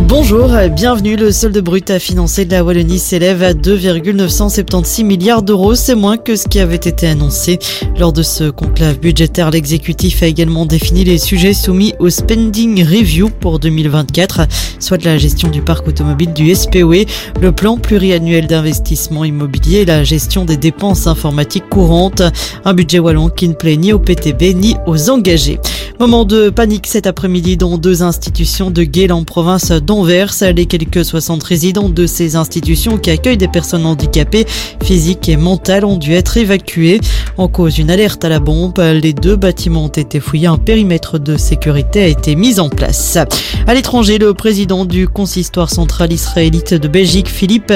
[0.00, 1.16] Bonjour, bienvenue.
[1.16, 5.74] Le solde brut à financer de la Wallonie s'élève à 2,976 milliards d'euros.
[5.74, 7.58] C'est moins que ce qui avait été annoncé.
[7.98, 13.28] Lors de ce conclave budgétaire, l'exécutif a également défini les sujets soumis au spending review
[13.28, 14.46] pour 2024,
[14.78, 17.04] soit la gestion du parc automobile du SPOE,
[17.42, 22.22] le plan pluriannuel d'investissement immobilier et la gestion des dépenses informatiques courantes.
[22.64, 25.60] Un budget wallon qui ne plaît ni au PTB ni aux engagés.
[26.00, 30.32] Moment de panique cet après-midi dans deux institutions de Guéle en province d'Anvers.
[30.54, 34.46] Les quelques 60 résidents de ces institutions qui accueillent des personnes handicapées
[34.82, 37.00] physiques et mentales ont dû être évacués.
[37.36, 40.46] En cause d'une alerte à la bombe, les deux bâtiments ont été fouillés.
[40.46, 43.18] Un périmètre de sécurité a été mis en place.
[43.66, 47.72] À l'étranger, le président du consistoire central israélite de Belgique, Philippe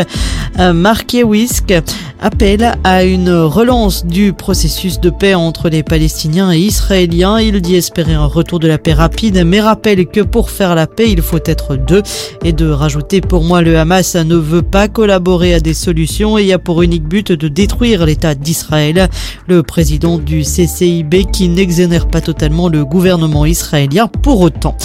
[0.58, 1.74] Markiewisk,
[2.20, 7.38] appelle à une relance du processus de paix entre les Palestiniens et Israéliens.
[7.38, 10.86] Il dit espérer un retour de la paix rapide, mais rappelle que pour faire la
[10.86, 11.95] paix, il faut être deux.
[12.44, 16.52] Et de rajouter, pour moi, le Hamas ne veut pas collaborer à des solutions et
[16.52, 19.08] a pour unique but de détruire l'État d'Israël.
[19.46, 24.76] Le président du CCIB qui n'exonère pas totalement le gouvernement israélien pour autant.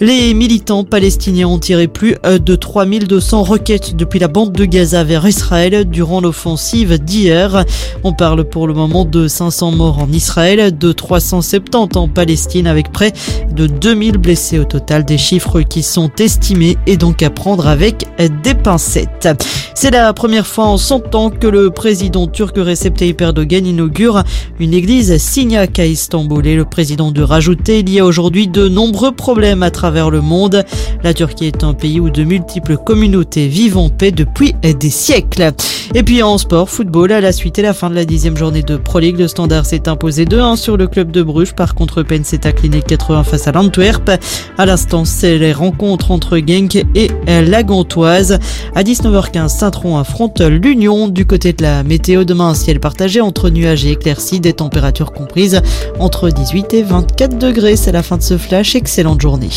[0.00, 5.26] Les militants palestiniens ont tiré plus de 3200 roquettes depuis la bande de Gaza vers
[5.26, 7.64] Israël durant l'offensive d'hier.
[8.02, 12.90] On parle pour le moment de 500 morts en Israël, de 370 en Palestine avec
[12.92, 13.12] près
[13.52, 18.06] de 2000 blessés au total, des chiffres qui sont estimés et donc à prendre avec
[18.42, 19.28] des pincettes.
[19.74, 24.22] C'est la première fois en 100 ans que le président turc Recep Tayyip Erdogan inaugure
[24.58, 28.68] une église signac à Istanbul et le président de rajouter il y a aujourd'hui de
[28.68, 30.64] nombreux problèmes à travers le monde.
[31.02, 35.52] La Turquie est un pays où de multiples communautés vivent en paix depuis des siècles.
[35.94, 38.62] Et puis en sport, football, à la suite et la fin de la dixième journée
[38.62, 41.52] de Pro League, le Standard s'est imposé 2-1 sur le club de Bruges.
[41.52, 44.10] Par contre, Penn s'est incliné 80 face à l'Antwerp.
[44.56, 48.38] À l'instant, c'est les rencontres entre Genk et la Gantoise.
[48.74, 51.08] À 19h15, Saint-Tron affronte l'Union.
[51.08, 55.12] Du côté de la météo, demain, un ciel partagé entre nuages et éclaircies, des températures
[55.12, 55.60] comprises
[55.98, 57.76] entre 18 et 24 degrés.
[57.76, 58.74] C'est la fin de ce flash.
[58.74, 59.50] Excellente journée.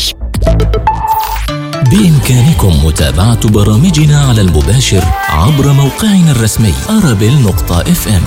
[1.90, 8.22] بإمكانكم متابعة برامجنا على المباشر عبر موقعنا الرسمي أرابيل نقطة إف إم.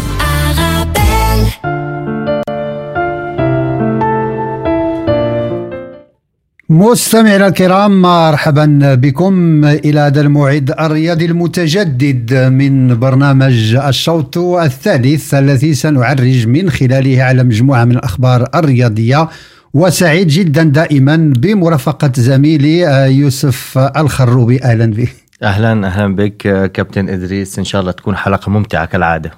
[6.69, 16.47] مستمعينا الكرام مرحبا بكم إلى هذا الموعد الرياضي المتجدد من برنامج الشوط الثالث الذي سنعرج
[16.47, 19.29] من خلاله على مجموعة من الأخبار الرياضية
[19.73, 22.79] وسعيد جدا دائما بمرافقة زميلي
[23.19, 24.63] يوسف الخروبي.
[24.63, 25.15] أهلا بك.
[25.43, 27.59] أهلا أهلا بك كابتن إدريس.
[27.59, 29.31] إن شاء الله تكون حلقة ممتعة كالعادة.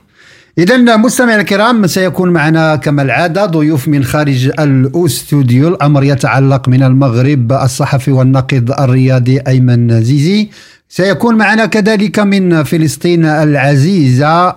[0.57, 5.67] إذا مستمعينا الكرام سيكون معنا كما العادة ضيوف من خارج الأستوديو.
[5.67, 10.49] الأمر يتعلق من المغرب الصحفي والناقد الرياضي أيمن زيزي.
[10.95, 14.49] سيكون معنا كذلك من فلسطين العزيزة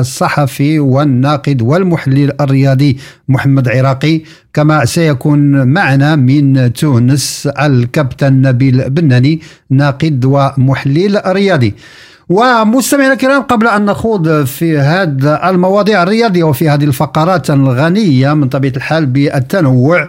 [0.00, 2.98] الصحفي والناقد والمحلل الرياضي
[3.28, 4.20] محمد عراقي
[4.54, 11.74] كما سيكون معنا من تونس الكابتن نبيل بناني ناقد ومحلل رياضي.
[12.28, 18.72] ومستمعينا الكرام قبل أن نخوض في هذه المواضيع الرياضية وفي هذه الفقرات الغنية من طبيعة
[18.76, 20.08] الحال بالتنوع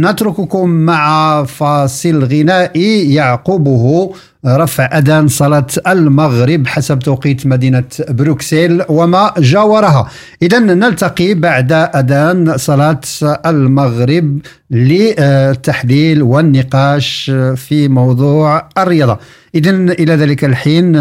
[0.00, 4.12] نترككم مع فاصل غنائي يعقبه
[4.46, 10.10] رفع أذان صلاة المغرب حسب توقيت مدينة بروكسل وما جاورها.
[10.42, 13.00] إذا نلتقي بعد أذان صلاة
[13.46, 14.38] المغرب
[14.70, 19.18] للتحليل والنقاش في موضوع الرياضة.
[19.54, 20.92] إذا إلى ذلك الحين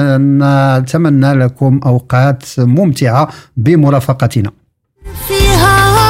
[0.44, 4.52] نتمنى لكم أوقات ممتعة بمرافقتنا.
[5.28, 6.03] فيها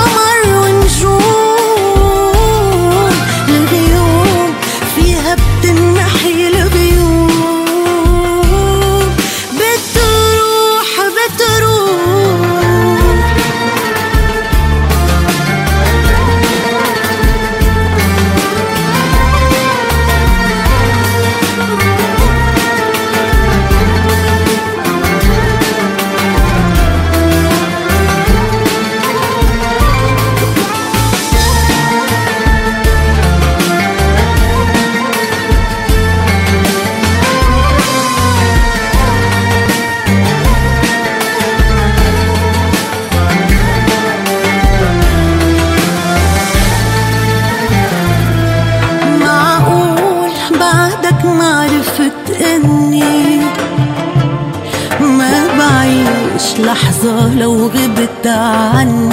[56.59, 59.12] لحظة لو غبت عني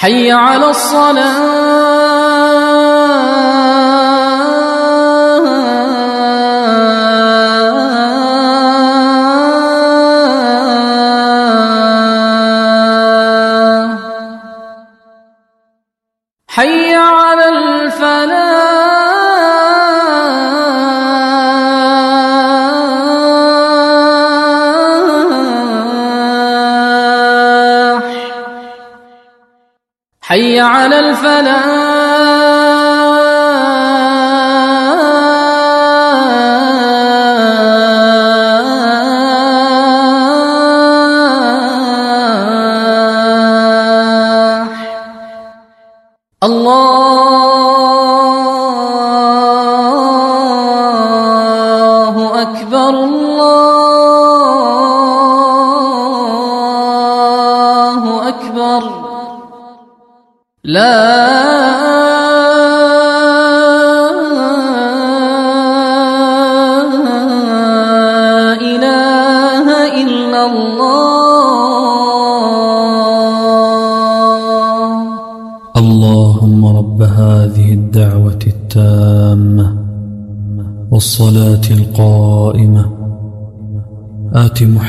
[0.00, 1.49] حي على الصلاة.
[31.14, 32.09] حي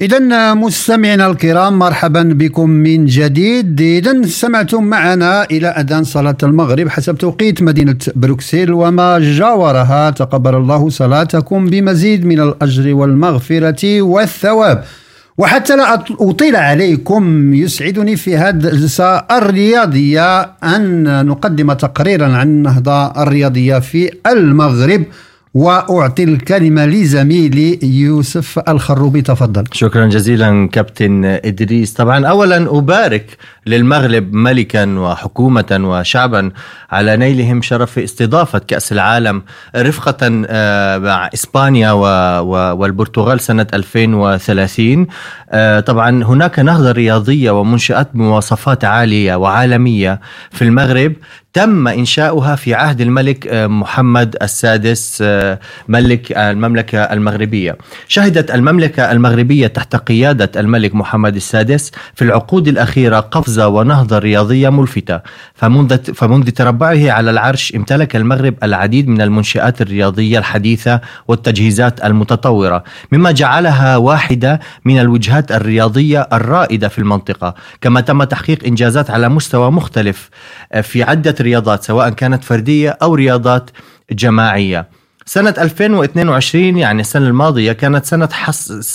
[0.00, 3.80] إذا مستمعينا الكرام مرحبا بكم من جديد.
[3.80, 10.88] إذا سمعتم معنا إلى أذان صلاة المغرب حسب توقيت مدينة بروكسل وما جاورها تقبل الله
[10.88, 14.84] صلاتكم بمزيد من الأجر والمغفرة والثواب.
[15.38, 23.06] وحتى لا أط- أطيل عليكم يسعدني في هذه الجلسة الرياضية أن نقدم تقريرا عن النهضة
[23.22, 25.04] الرياضية في المغرب.
[25.54, 29.22] وأعطي الكلمة لزميلي يوسف الخروبي.
[29.22, 29.64] تفضل.
[29.72, 31.92] شكرا جزيلا كابتن إدريس.
[31.92, 36.50] طبعا أولا أبارك للمغرب ملكا وحكومة وشعبا
[36.90, 39.42] على نيلهم شرف استضافة كأس العالم
[39.76, 41.30] رفقة آه، مع
[42.40, 45.06] و- والبرتغال سنة 2030 آه،
[45.86, 51.12] طبعا هناك نهضة رياضية ومنشآت بمواصفات عالية وعالمية في المغرب.
[51.52, 57.78] تم إنشاؤها في عهد الملك آه، محمد السادس آه، ملك المملكة المغربية.
[58.08, 65.20] شهدت المملكة المغربية تحت قيادة الملك محمد السادس في العقود الأخيرة قفزة ونهضة رياضية ملفتة.
[65.54, 73.30] فمنذ, فمنذ تربعه على العرش امتلك المغرب العديد من المنشآت الرياضية الحديثة والتجهيزات المتطورة مما
[73.30, 77.54] جعلها واحدة من الوجهات الرياضية الرائدة في المنطقة.
[77.80, 80.30] كما تم تحقيق إنجازات على مستوى مختلف
[80.72, 83.70] آه، في عدة رياضات سواء كانت فردية أو رياضات
[84.12, 84.88] جماعية.
[85.26, 88.28] سنة 2022 يعني السنة الماضية كانت سنة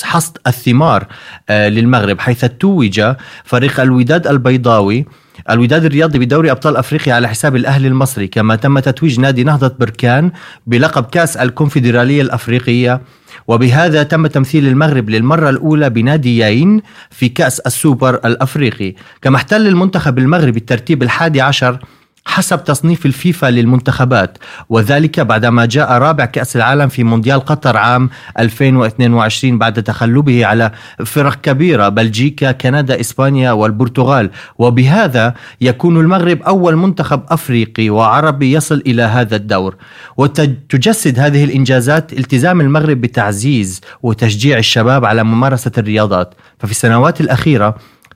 [0.04, 1.08] حصد الثمار
[1.50, 3.02] آه، للمغرب حيث توج
[3.44, 5.06] فريق الوداد البيضاوي
[5.50, 8.28] الوداد الرياضي بدوري أبطال أفريقيا على حساب الأهلي المصري.
[8.28, 10.32] كما تم تتويج نادي نهضة بركان
[10.68, 13.02] بلقب كأس الكونفدرالية الأفريقية
[13.48, 18.96] وبهذا تم تمثيل المغرب للمرة الأولى بناديين في كأس السوبر الأفريقي.
[19.22, 21.80] كما احتل المنتخب المغربي الترتيب الحادي عشر
[22.26, 24.38] حسب تصنيف الفيفا للمنتخبات
[24.70, 30.72] وذلك بعدما جاء رابع كأس العالم في مونديال قطر عام 2022 بعد تخلبه على
[31.06, 34.30] فرق كبيرة بلجيكا كندا إسبانيا والبرتغال.
[34.58, 39.76] وبهذا يكون المغرب أول منتخب أفريقي وعربي يصل إلى هذا الدور.
[40.18, 46.34] وتجسد هذه الإنجازات التزام المغرب بتعزيز وتشجيع الشباب على ممارسة الرياضات.
[46.60, 47.76] ففي السنوات الأخيرة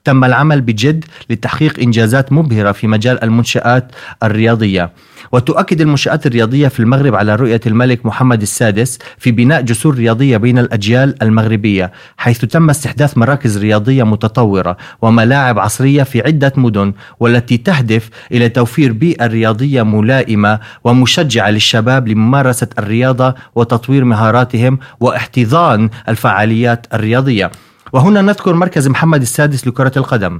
[0.10, 3.92] تم العمل بجد لتحقيق إنجازات مبهرة في مجال المنشآت
[4.24, 4.92] الرياضية.
[5.32, 10.58] وتؤكد المنشآت الرياضية في المغرب على رؤية الملك محمد السادس في بناء جسور رياضية بين
[10.58, 18.10] الأجيال المغربية حيث تم استحداث مراكز رياضية متطورة وملاعب عصرية في عدة مدن والتي تهدف
[18.32, 27.52] إلى توفير بيئة رياضية ملائمة ومشجعة للشباب لممارسة الرياضة وتطوير مهاراتهم واحتضان الفعاليات الرياضية.
[27.94, 30.40] وهنا نذكر مركز محمد السادس لكرة القدم.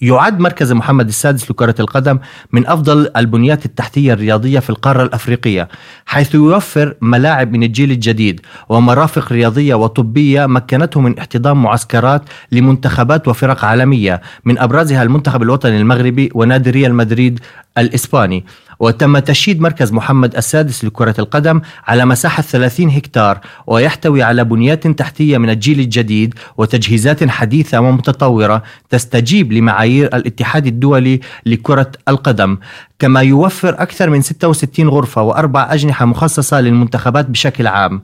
[0.00, 2.18] يعد مركز محمد السادس لكرة القدم
[2.52, 5.68] من أفضل البنيات التحتية الرياضية في القارة الأفريقية
[6.06, 13.64] حيث يوفر ملاعب من الجيل الجديد ومرافق رياضية وطبية مكنته من احتضان معسكرات لمنتخبات وفرق
[13.64, 17.40] عالمية من أبرزها المنتخب الوطني المغربي ونادي ريال مدريد
[17.78, 18.44] الإسباني.
[18.80, 25.38] وتم تشييد مركز محمد السادس لكرة القدم على مساحة 30 هكتار ويحتوي على بنيات تحتية
[25.38, 32.58] من الجيل الجديد وتجهيزات حديثة ومتطورة تستجيب لمعايير الاتحاد الدولي لكرة القدم.
[32.98, 38.02] كما يوفر أكثر من 66 غرفة وأربع أجنحة مخصصة للمنتخبات بشكل عام.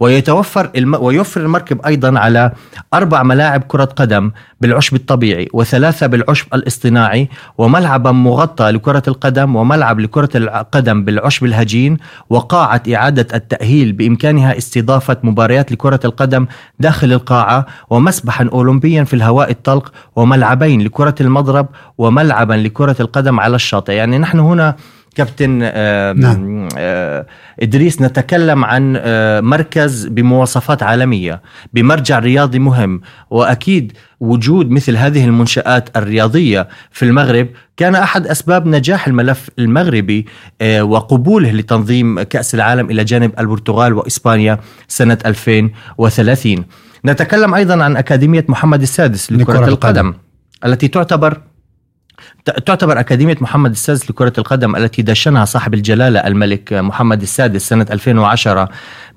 [0.00, 0.94] ويتوفر الم...
[0.94, 2.52] ويوفر المركب أيضا على
[2.94, 4.30] أربع ملاعب كرة قدم
[4.60, 11.96] بالعشب الطبيعي وثلاثة بالعشب الاصطناعي وملعبا مغطى لكرة القدم وملعب لكرة القدم بالعشب الهجين
[12.30, 16.46] وقاعة إعادة التأهيل بإمكانها استضافة مباريات لكرة القدم
[16.80, 21.66] داخل القاعة ومسبحا أولمبيا في الهواء الطلق وملعبين لكرة المضرب
[21.98, 23.92] وملعبا لكرة القدم على الشاطئ.
[23.92, 24.76] يعني نحن هنا
[25.14, 26.68] كابتن آه نعم.
[26.78, 27.26] آه
[27.62, 31.42] إدريس نتكلم عن آه مركز بمواصفات عالمية
[31.72, 33.00] بمرجع رياضي مهم.
[33.30, 40.26] وأكيد وجود مثل هذه المنشآت الرياضية في المغرب كان أحد أسباب نجاح الملف المغربي
[40.60, 46.64] آه وقبوله لتنظيم كأس العالم إلى جانب البرتغال وإسبانيا سنة 2030
[47.04, 50.14] نتكلم أيضا عن أكاديمية محمد السادس لكرة القدم, القدم.
[50.64, 51.40] التي تعتبر
[52.44, 58.68] تعتبر أكاديمية محمد السادس لكرة القدم التي دشنها صاحب الجلالة الملك محمد السادس سنة 2010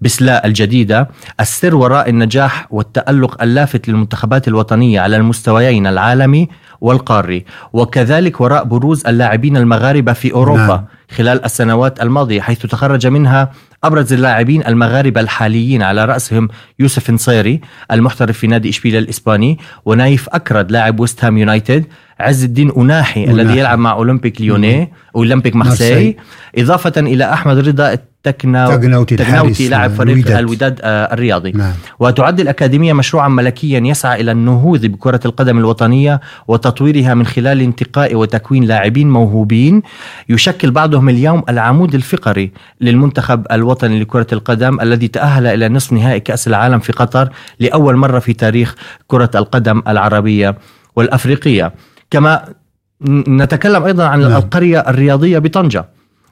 [0.02, 1.10] بسلاء الجديدة
[1.40, 6.50] السر وراء النجاح والتألق اللافت للمنتخبات الوطنية على المستويين العالمي
[6.82, 10.86] والقاري وكذلك وراء بروز اللاعبين المغاربة في أوروبا نعم.
[11.12, 13.52] خلال السنوات الماضية حيث تخرج منها
[13.84, 20.72] أبرز اللاعبين المغاربة الحاليين على رأسهم يوسف نصيري المحترف في نادي إشبيلية الإسباني ونايف أكرد
[20.72, 21.86] لاعب ويست هام يونايتد
[22.19, 26.15] عز الدين أناحي الذي يلعب مع أولمبيك ليوني أولمبيك مارسي
[26.57, 27.93] إضافة إلى أحمد رضا
[28.27, 31.51] التكناو تكناوتي, تكناوتي لاعب فريق الوداد, الوداد آه، الرياضي.
[31.51, 31.74] نعم.
[32.00, 38.63] وتعد الأكاديمية مشروعا ملكيا يسعى إلى النهوض بكرة القدم الوطنية وتطويرها من خلال انتقاء وتكوين
[38.63, 39.81] لاعبين موهوبين.
[40.29, 46.48] يشكل بعضهم اليوم العمود الفقري للمنتخب الوطني لكرة القدم الذي تأهل إلى نصف نهائي كأس
[46.48, 47.29] العالم في قطر
[47.60, 48.75] لأول مرة في تاريخ
[49.07, 50.57] كرة القدم العربية
[50.95, 51.74] والأفريقية.
[52.12, 52.46] كما
[53.28, 54.32] نتكلم أيضا عن نعم.
[54.32, 55.86] القرية الرياضية بطنجة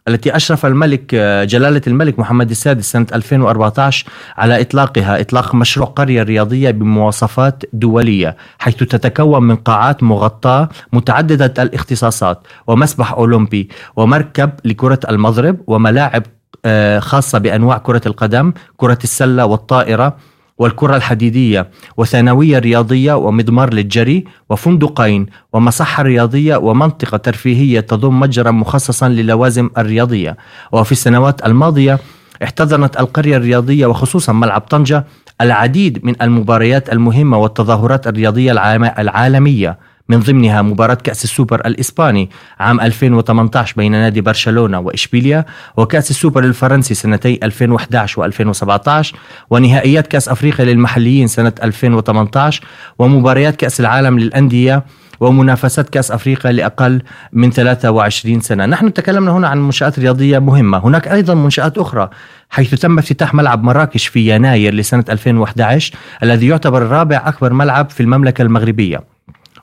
[0.08, 1.16] التي أشرف الملك
[1.46, 4.06] جلالة الملك محمد السادس سنة 2014
[4.38, 12.48] على إطلاقها إطلاق مشروع قرية رياضية بمواصفات دولية حيث تتكون من قاعات مغطاة متعددة الاختصاصات
[12.68, 16.24] ومسبح أولمبي ومركب لكرة المضرب وملاعب
[16.66, 20.18] آه، خاصة بأنواع كرة القدم كرة السلة والطائرة
[20.58, 29.70] والكرة الحديدية وثانوية رياضية ومضمار للجري وفندقين ومصحة رياضية ومنطقة ترفيهية تضم متجرا مخصصا للوازم
[29.78, 30.38] الرياضية.
[30.72, 32.00] وفي السنوات الماضية
[32.44, 35.06] احتضنت القرية الرياضية وخصوصا ملعب طنجة
[35.42, 38.52] العديد من المباريات المهمة والتظاهرات الرياضية
[39.00, 39.78] العالمية.
[40.10, 42.30] من ضمنها مباراة كأس السوبر الإسباني
[42.60, 45.46] عام 2018 بين نادي برشلونة وإشبيليا
[45.78, 49.16] وكأس السوبر الفرنسي سنتي 2011 و2017
[49.50, 52.64] ونهائيات كأس أفريقيا للمحليين سنة 2018
[53.00, 54.84] ومباريات كأس العالم للأندية
[55.20, 57.02] ومنافسات كأس أفريقيا لأقل
[57.34, 58.66] من 23 سنة.
[58.66, 60.78] نحن تكلمنا هنا عن منشآت رياضية مهمة.
[60.78, 62.10] هناك أيضا منشآت أخرى
[62.50, 68.04] حيث تم افتتاح ملعب مراكش في يناير لسنة 2011 الذي يعتبر رابع أكبر ملعب في
[68.04, 69.13] المملكة المغربية.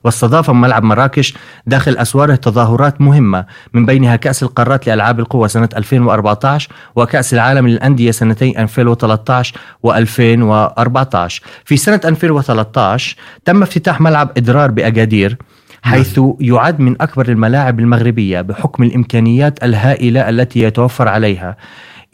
[0.05, 1.35] واستضاف ملعب مراكش
[1.67, 8.11] داخل أسواره تظاهرات مهمة من بينها كأس القارات لألعاب القوى سنة 2014 وكأس العالم للأندية
[8.11, 9.55] سنتين 2013
[9.87, 15.39] و2014 في سنة 2013 تم افتتاح ملعب إدرار بأكادير
[15.83, 21.57] حيث يعد من أكبر الملاعب المغربية بحكم الإمكانيات الهائلة التي يتوفر عليها.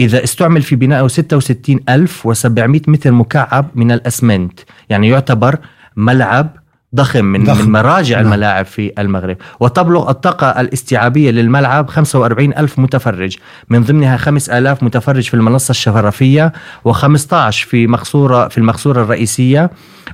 [0.00, 5.58] إذا استعمل في بنائه 66700 متر مكعب من الأسمنت يعني يعتبر
[5.96, 6.56] ملعب
[6.96, 7.64] ضخم من, ضخم.
[7.64, 8.26] من مراجع نعم.
[8.26, 13.36] الملاعب في المغرب وتبلغ الطاقة الاستيعابية للملعب 45 ألف متفرج
[13.68, 16.52] من ضمنها 5000 متفرج في المنصة الشفرفية
[16.88, 19.70] و15 في مقصورة في المقصورة الرئيسية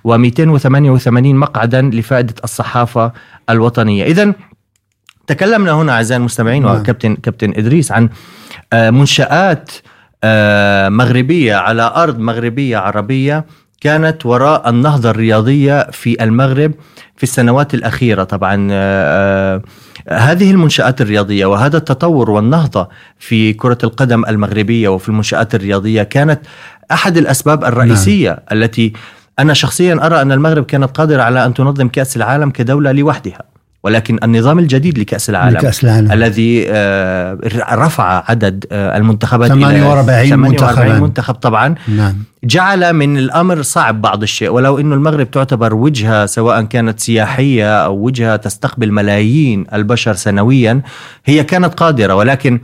[0.08, 3.12] و288 مقعدا لفائدة الصحافة
[3.50, 4.34] الوطنية إذا
[5.26, 6.80] تكلمنا هنا أعزائي المستمعين نعم.
[6.80, 8.08] وكابتن كابتن إدريس عن
[8.72, 9.70] آه، منشآت
[10.24, 13.44] آه، مغربية على أرض مغربية عربية
[13.82, 16.72] كانت وراء النهضة الرياضية في المغرب
[17.16, 19.62] في السنوات الأخيرة طبعا آه،
[20.08, 26.40] آه، هذه المنشآت الرياضية وهذا التطور والنهضة في كرة القدم المغربية وفي المنشآت الرياضية كانت
[26.92, 28.38] أحد الأسباب الرئيسية نعم.
[28.52, 28.92] التي
[29.38, 33.51] أنا شخصيا أرى أن المغرب كانت قادرة على أن تنظم كأس العالم كدولة لوحدها
[33.82, 36.12] ولكن النظام الجديد لكأس العالم لكأس العالم.
[36.12, 37.38] الذي آه،
[37.72, 40.98] رفع عدد آه، المنتخبات إلى 48 48 منتخباً.
[40.98, 42.14] منتخب طبعا نعم
[42.44, 47.94] جعل من الأمر صعب بعض الشيء ولو إنه المغرب تعتبر وجهة سواء كانت سياحية أو
[47.96, 50.80] وجهة تستقبل ملايين البشر سنويا
[51.24, 52.60] هي كانت قادرة ولكن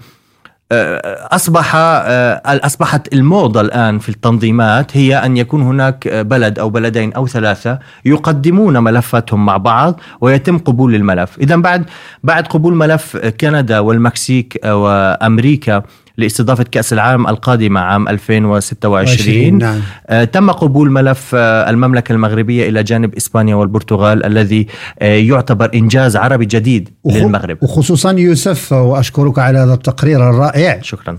[0.72, 7.26] أصبح آه، أصبحت الموضة الآن في التنظيمات هي أن يكون هناك بلد أو بلدين أو
[7.26, 11.38] ثلاثة يقدمون ملفاتهم مع بعض ويتم قبول الملف.
[11.38, 11.84] اذا بعد
[12.24, 15.82] بعد قبول ملف كندا والمكسيك وأمريكا
[16.18, 19.80] لاستضافة كأس العالم القادمة عام 2026 نعم.
[20.06, 24.66] آه، تم قبول ملف آه، المملكة المغربية إلى جانب إسبانيا والبرتغال الذي
[24.98, 27.58] آه، يعتبر إنجاز عربي جديد وخ- للمغرب.
[27.62, 30.80] وخصوصا يوسف وأشكرك على هذا التقرير الرائع.
[30.82, 31.18] شكرا.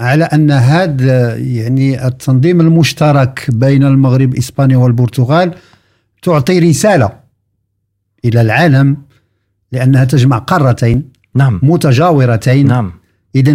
[0.00, 5.54] على أن هذا يعني التنظيم المشترك بين المغرب إسبانيا والبرتغال
[6.22, 7.10] تعطي رسالة
[8.24, 8.96] إلى العالم
[9.72, 11.60] لأنها تجمع قارتين نعم.
[11.62, 12.66] متجاورتين.
[12.66, 12.92] نعم.
[13.34, 13.52] اذا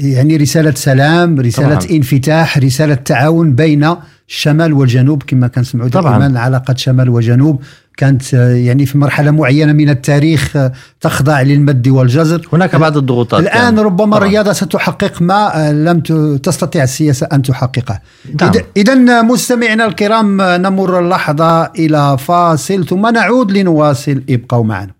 [0.00, 1.90] يعني رسالة سلام رسالة طبعاً.
[1.96, 3.94] انفتاح رسالة تعاون بين
[4.28, 6.18] الشمال والجنوب كما كنسمعوا طبعاً.
[6.18, 7.62] دائما علاقة شمال وجنوب
[7.96, 13.40] كانت آه، يعني في مرحلة معينة من التاريخ آه، تخضع للمد والجزر هناك بعض الضغوطات
[13.42, 13.78] الآن كان.
[13.78, 14.18] ربما طبعاً.
[14.28, 17.98] الرياضة ستحقق ما آه، لم ت- تستطيع السياسة أن تحققه
[18.40, 18.52] نعم.
[18.76, 24.90] اذا مستمعينا الكرام نمر اللحظة إلى فاصل ثم نعود لنواصل ابقوا معنا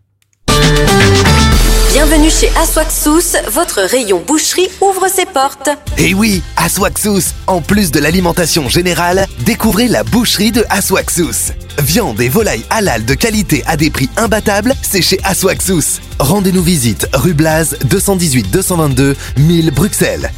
[1.95, 5.71] Bienvenue chez Aswaxous, votre rayon boucherie ouvre ses portes.
[5.97, 11.53] Et oui, Aswaxous, en plus de l'alimentation générale, découvrez la boucherie de Aswaxous.
[11.79, 16.01] Viande et volaille halal de qualité à des prix imbattables, c'est chez Aswaxous.
[16.19, 20.33] Rendez-nous visite rue Blaz 218 222 1000 Bruxelles.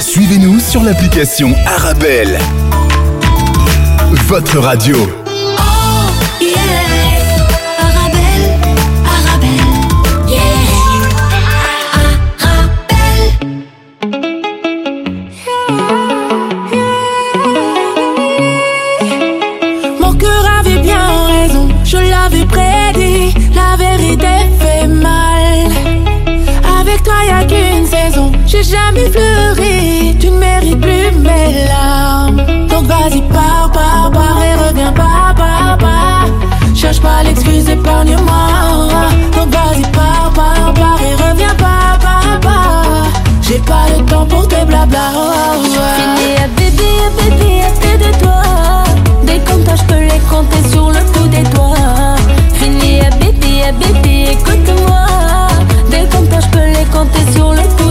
[0.00, 2.38] Suivez-nous sur l'application Arabelle.
[4.28, 5.23] Votre radio.
[28.54, 32.36] J'ai jamais pleuré, tu ne mérites plus mes larmes.
[32.68, 36.28] Donc vas-y, pars, pars, pars et reviens pas, pars, pars.
[36.72, 38.46] Cherche pas l'excuse, épargne-moi.
[39.34, 43.08] Donc vas-y, pars, pars, pars et reviens pas, pars, pars.
[43.42, 45.10] J'ai pas le temps pour tes blabla.
[45.16, 45.78] Oh, oh, oh.
[45.96, 48.42] Fini à bébé, à bébé, à de toi.
[49.26, 52.14] Des comptes, je peux les compter sur le bout des doigts.
[52.54, 55.06] Fini à bébé, à bébé, écoute-moi.
[55.90, 57.83] Des comptes, je peux les compter sur le bout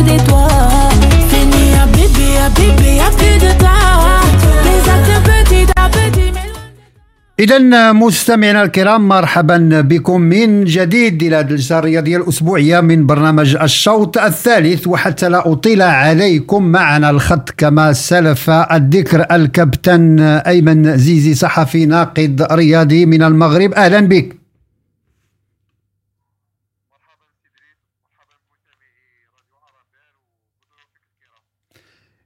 [7.39, 14.87] إذا مستمعينا الكرام مرحبا بكم من جديد إلى الجلسة الرياضية الأسبوعية من برنامج الشوط الثالث
[14.87, 23.05] وحتى لا أطيل عليكم معنا الخط كما سلف الذكر الكابتن أيمن زيزي صحفي ناقد رياضي
[23.05, 23.73] من المغرب.
[23.73, 24.35] أهلا بك.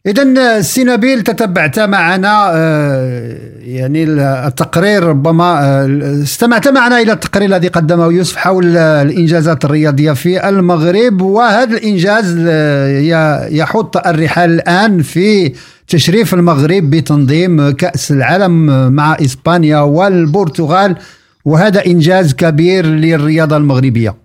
[0.05, 4.03] إذا سينابيل تتبعت معنا آه، يعني
[4.47, 11.21] التقرير ربما آه، استمعت معنا إلى التقرير الذي قدمه يوسف حول الإنجازات الرياضية في المغرب
[11.21, 15.55] وهذا الإنجاز آه، يحط الرحال الآن في
[15.87, 20.97] تشريف المغرب بتنظيم كأس العالم مع إسبانيا والبرتغال
[21.45, 24.15] وهذا إنجاز كبير للرياضة المغربية.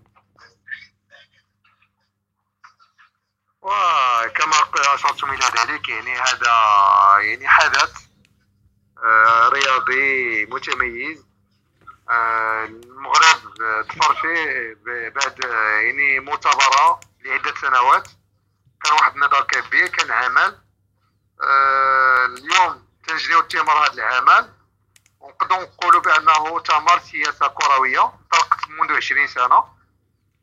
[4.94, 6.52] أشرتم إلى ذلك يعني هذا
[7.22, 8.11] يعني حدث
[9.48, 11.26] رياضي متميز.
[12.10, 13.54] آه، المغرب
[13.88, 14.76] تفر فيه
[15.10, 15.44] بعد
[15.84, 18.08] يعني مؤتمرة لعدة سنوات.
[18.84, 20.58] كان واحد النضال كبير كان عمل.
[21.42, 24.50] آه، اليوم تنجنيو الثمار هذا العمل.
[25.20, 29.64] ونقدروا نقولوا بأنه ثمر سياسة كروية انطلقت منذ 20 سنة.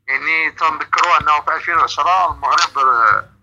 [0.08, 2.78] يعني تنذكروا أنه في 2010 المغرب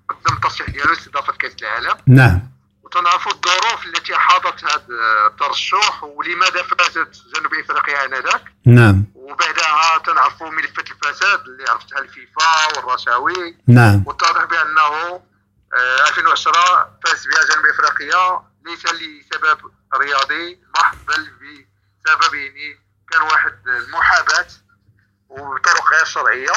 [0.09, 1.97] قدم الترشيح ديالو لاستضافة كأس العالم.
[2.07, 2.56] نعم.
[2.87, 4.87] وتنعرفوا الظروف التي حاضت هذا
[5.27, 8.45] الترشح ولماذا فازت جنوب إفريقيا آنذاك.
[8.67, 9.05] نعم.
[9.15, 13.57] وبعدها تنعرفوا ملفات الفساد اللي عرفتها الفيفا والرشاوي.
[13.67, 14.03] نعم.
[14.07, 15.21] واتضح بأنه
[16.09, 18.43] 2010 آه، فاز بها جنوب إفريقيا.
[18.67, 19.59] ليس لسبب
[19.95, 22.81] رياضي محض بل بسبب يعني
[23.13, 24.47] كان واحد المحاباة
[25.29, 26.53] وبطرق غير شرعية.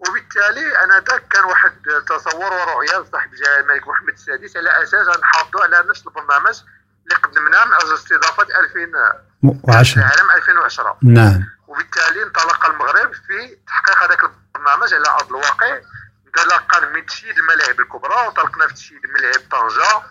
[0.00, 1.72] وبالتالي أنا ذاك كان واحد
[2.08, 6.60] تصور ورؤية صاحب جلاله الملك محمد السادس على أساس نحافظوا على نفس البرنامج
[7.04, 11.44] اللي قدمناه من أجل استضافة 2010 العالم 2010 نعم.
[11.66, 15.80] وبالتالي انطلق المغرب في تحقيق هذاك البرنامج على أرض الواقع.
[16.26, 20.02] انطلاقا من تشييد الملاعب الكبرى وانطلقنا في تشييد ملاعب طنجة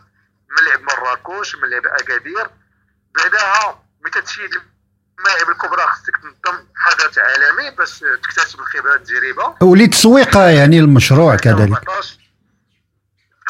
[0.61, 2.49] ملاعب مراكش ملاعب أكادير.
[3.15, 4.51] بعدها متى تشييد
[5.19, 11.81] الملاعب الكبرى خصك تنظم حدث عالمي باش تكتسب الخبرة التجربه ولتسويق يعني المشروع كذلك.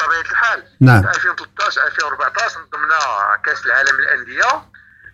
[0.00, 0.64] بطبيعة الحال.
[0.80, 1.08] نعم.
[1.08, 2.98] 2013 2014 نظمنا
[3.44, 4.70] كأس العالم للأندية.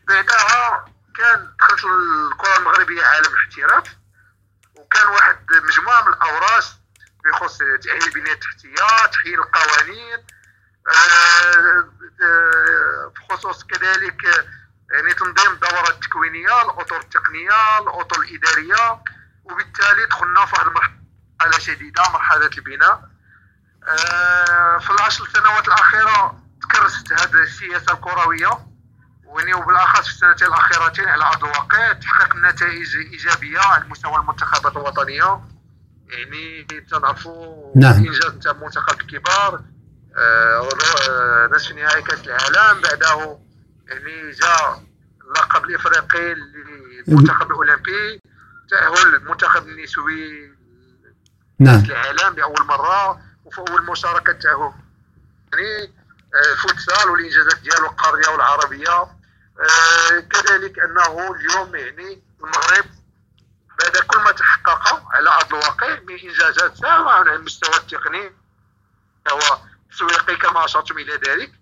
[0.09, 0.85] بعدها
[1.16, 3.97] كان دخلت الكرة المغربية عالم الاحتراف.
[4.75, 6.64] وكان واحد مجموعة من الاوراق
[7.25, 10.27] بخصوص تأهيل البنية التحتية تحيين القوانين
[10.88, 11.90] آه،
[12.23, 14.47] آه، بخصوص كذلك
[14.92, 19.03] يعني تنظيم الدورات التكوينيه الأطر التقنية الأطر الإدارية
[19.44, 23.09] وبالتالي دخلنا في هذه المرحلة شديدة مرحلة البناء
[23.88, 28.51] آه في العشر سنوات الأخيرة تكرست هذه السياسة الكروية
[29.25, 35.40] ويعني وبالأخص في السنتين الأخيرتين على أرض الواقع تحقيق نتائج إيجابية على مستوى المنتخبات الوطنية
[36.09, 37.92] يعني تنعرفوا نعم.
[37.92, 39.61] إنجاز نتاع المنتخب الكبار
[40.16, 40.68] آه
[41.53, 43.46] نصف نهائي كأس العالم بعده
[43.88, 44.85] يعني جاء
[45.25, 48.20] اللقب الافريقي للمنتخب الاولمبي
[48.70, 50.53] تاهل المنتخب النسوي
[51.59, 51.85] نعم.
[51.85, 54.72] العالم لأول مرة وفي أول مشاركة تاهل
[55.53, 55.94] يعني
[56.35, 59.16] آه، فوتسال والإنجازات ديالو القارية والعربية.
[59.61, 62.85] آه، كذلك أنه اليوم يعني المغرب
[63.81, 68.33] بعد كل ما تحقق على أرض الواقع من انجازات سواء على المستوى التقني
[69.33, 69.59] هو
[69.90, 71.53] التسويقي كما أشرتم إلى ذلك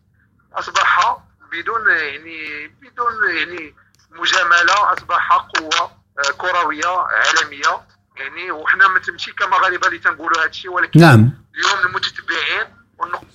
[0.53, 1.19] أصبح
[1.63, 3.75] بدون يعني بدون يعني
[4.11, 7.87] مجاملة أصبح قوة آه، كروية عالمية.
[8.17, 11.45] يعني وحنا ما تمشي كمغاربه اللي تنقولوا هذا الشيء ولكن نعم.
[11.55, 12.67] اليوم المتتبعين
[12.99, 13.27] والنقد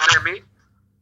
[0.00, 0.44] العالمي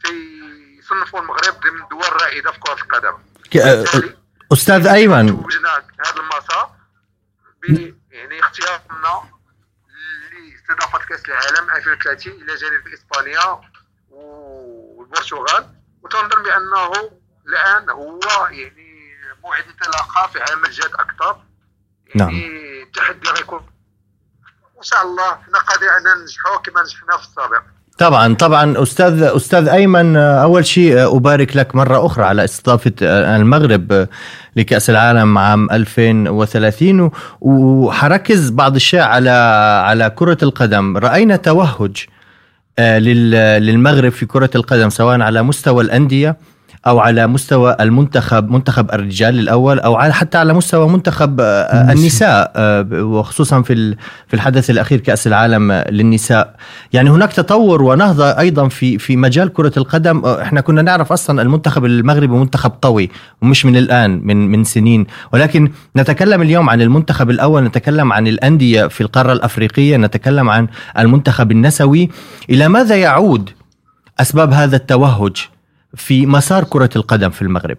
[0.05, 3.19] تيصنفوا المغرب ضمن الدول الرائده في كرة القدم.
[3.51, 4.15] ك-
[4.53, 5.43] أستاذ أيمن.
[5.43, 6.71] توجنا هذا المسار
[8.11, 9.31] يعني اختيارنا
[10.33, 13.61] لاستضافة كأس العالم 2030 إلى جانب إسبانيا
[14.11, 15.67] والبرتغال.
[16.03, 17.11] وتنظن بأنه
[17.49, 18.83] الآن هو يعني
[19.45, 21.37] موعد انطلاقة في عمل جاد أكثر.
[22.15, 22.47] يعني
[22.83, 23.61] التحدي غيكون
[24.79, 27.63] إن شاء الله حنا قادرين أن ننجحوا كما نجحنا في السابق.
[27.99, 28.83] طبعا طبعا.
[28.83, 32.93] أستاذ أستاذ أيمن أول شيء أبارك لك مرة أخرى على استضافة
[33.37, 34.09] المغرب
[34.57, 37.11] لكأس العالم عام 2030 و-
[37.41, 39.31] وحركز بعض الشيء على
[39.87, 40.97] على كرة القدم.
[40.97, 42.07] رأينا توهج
[43.59, 46.37] للمغرب في كرة القدم سواء على مستوى الأندية
[46.87, 52.53] أو على مستوى المنتخب منتخب الرجال الأول أو على حتى على مستوى منتخب آه، النساء
[52.57, 56.55] آه، وخصوصا في في الحدث الأخير كأس العالم للنساء.
[56.93, 60.25] يعني هناك تطور ونهضة أيضا في في مجال كرة القدم.
[60.25, 63.11] آه، إحنا كنا نعرف أصلا المنتخب المغربي منتخب قوي
[63.43, 65.07] ومش من الآن من من سنين.
[65.33, 71.51] ولكن نتكلم اليوم عن المنتخب الأول نتكلم عن الأندية في القارة الأفريقية نتكلم عن المنتخب
[71.51, 72.11] النسوي.
[72.51, 73.51] إلى ماذا يعود
[74.21, 75.37] أسباب هذا التوهج؟
[75.97, 77.79] في مسار كرة القدم في المغرب.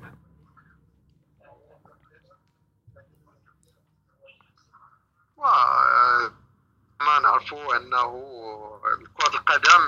[7.02, 8.12] ما نعرفوا أنه
[9.14, 9.82] كرة القدم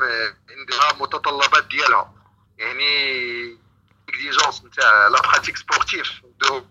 [0.50, 2.14] عندها متطلبات ديالها.
[2.58, 3.64] يعني
[4.10, 6.66] exigences نتاع la pratique sportive دو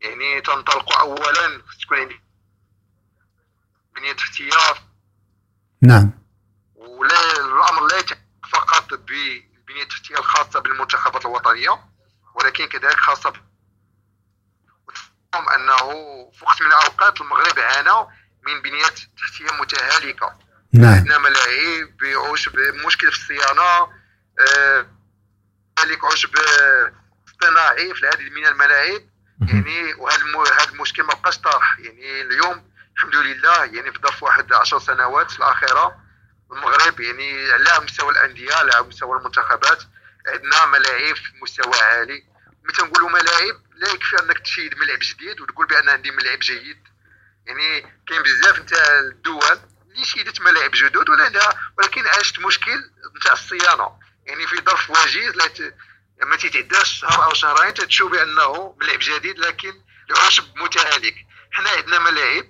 [0.00, 2.22] يعني تنطلقوا اولا تكون عندك
[3.96, 4.50] بنية تحتية
[5.82, 6.10] نعم.
[6.76, 8.20] ولا الأمر لا يتعلق
[8.52, 8.94] فقط
[9.72, 11.84] بالبنية التحتية الخاصة بالمنتخبات الوطنية
[12.34, 13.36] ولكن كذلك خاصة ب-
[14.88, 15.76] وتفهم أنه
[16.32, 18.06] في وقت من الأوقات المغرب عانى
[18.46, 20.38] من بنيات تحتية متهالكة.
[20.72, 20.94] نعم.
[20.94, 23.62] عندنا ملاعب بعشب مشكل في الصيانة
[24.40, 24.86] آه،
[25.76, 26.30] كذلك عشب
[27.28, 29.00] اصطناعي في العديد من الملاعب
[29.48, 34.22] يعني وهذا الم- هذا المشكل ما بقاش طرح يعني اليوم الحمد لله يعني في ظرف
[34.22, 36.01] واحد عشر سنوات الأخيرة
[36.52, 39.82] المغرب يعني على مستوى الأندية على مستوى المنتخبات.
[40.26, 42.24] عندنا ملاعب في مستوى عالي.
[42.64, 46.82] ملي تنقولوا ملاعب لا يكفي أنك تشيد ملعب جديد وتقول بأن عندي ملعب جيد.
[47.46, 49.58] يعني كاين بزاف نتاع الدول
[49.90, 53.98] اللي شيدت ملاعب جدد ولا لا ولكن عاشت مشكل نتاع الصيانة.
[54.26, 55.32] يعني في ظرف وجيز.
[56.26, 61.14] ما تيتعداش شهر أو شهرين تتشوف بأنه ملعب جديد لكن العشب متهالك
[61.52, 62.44] حنا عندنا ملاعب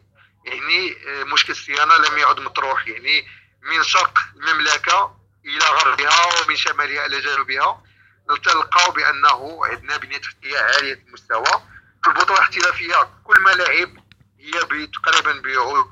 [0.45, 2.89] يعني آه، مشكل الصيانة لم يعد مطروح.
[2.89, 3.27] يعني
[3.63, 7.83] من شرق المملكة إلى غربها ومن شمالها إلى جنوبها.
[8.31, 11.63] نتلقاو بأنه عندنا بنية تحتيه عالية المستوى.
[12.03, 13.97] في البطولة الاحترافية كل ملاعب
[14.39, 15.87] هي تقريبا بعود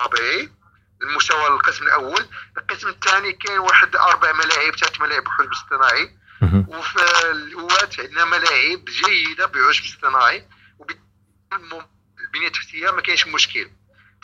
[0.00, 0.52] طبيعي.
[1.02, 2.28] المستوى القسم الأول.
[2.58, 6.16] القسم الثاني كاين واحد أربع ملاعب ثلاث ملاعب بحجم اصطناعي.
[6.68, 10.48] وفي الهوات عندنا ملاعب جيدة بعشب اصطناعي.
[10.78, 11.86] وبالتالي
[12.20, 13.70] البنيه التحتيه ما كاينش مشكل.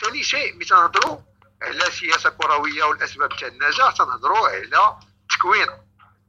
[0.02, 1.31] ثاني شيء ملي تنهضروا
[1.62, 4.96] على سياسة كروية والاسباب تاع النجاح تنهضروا على
[5.30, 5.66] تكوين.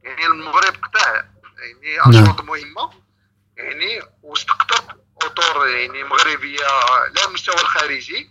[0.02, 1.24] يعني المغرب قطع
[1.58, 2.90] يعني أشواط مهمة
[3.56, 6.66] يعني واستقطب أطر يعني مغربية
[7.14, 8.30] لا المستوى الخارجي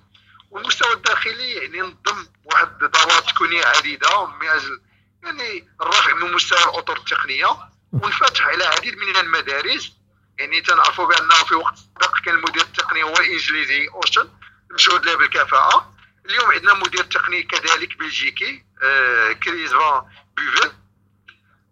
[0.52, 4.82] والمستوى الداخلي يعني نظم واحد دورات تكوينيه عديدة من أجل
[5.24, 7.58] يعني الرفع من مستوى الأطر التقنية.
[7.94, 9.92] والفتح على عديد من المدارس.
[10.40, 14.30] يعني تنعرفوا بأنه في وقت سابق كان المدير التقني هو الإنجليزي أوشن
[14.72, 15.93] مشهود له بالكفاءة.
[16.26, 20.02] اليوم عندنا مدير تقني كذلك بلجيكي آه كريس فان
[20.38, 20.72] بوفل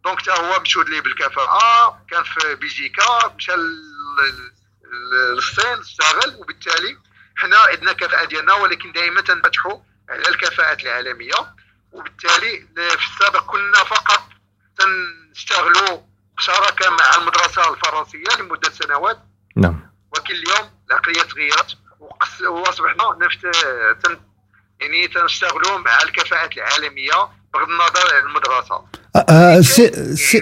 [0.03, 3.51] دونك حتى هو مشهود ليه بالكفاءه كان في بلجيكا مشى
[5.11, 6.97] للصين اشتغل وبالتالي
[7.35, 11.55] حنا عندنا كفاءه ديالنا ولكن دائما تنفتحوا على الكفاءات العالميه
[11.91, 14.23] وبالتالي في السابق كنا فقط
[14.77, 16.01] تنشتغلوا
[16.39, 19.19] شراكه مع المدرسة الفرنسيه لمده سنوات
[19.55, 21.77] نعم ولكن اليوم العقليه تغيرت
[22.41, 23.29] واصبحنا
[24.03, 24.30] تن
[24.81, 27.17] يعني تنشتغلوا مع الكفاءات العالمية
[27.53, 28.81] بغض النظر عن المدرسة.
[29.29, 30.41] آه، si si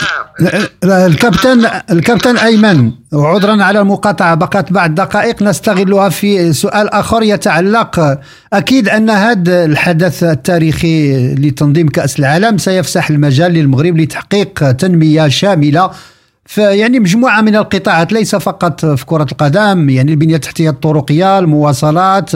[0.00, 0.66] نعم.
[0.82, 8.18] لا، الكابتن الكابتن أيمن وعذرا على المقاطعة بقت بعض دقائق نستغلها في سؤال آخر يتعلق.
[8.52, 15.90] أكيد أن هذا الحدث التاريخي لتنظيم كأس العالم سيفسح المجال للمغرب لتحقيق تنمية شاملة
[16.46, 22.30] فيعني مجموعة من القطاعات ليس فقط في كرة القدم يعني البنية التحتية الطرقية المواصلات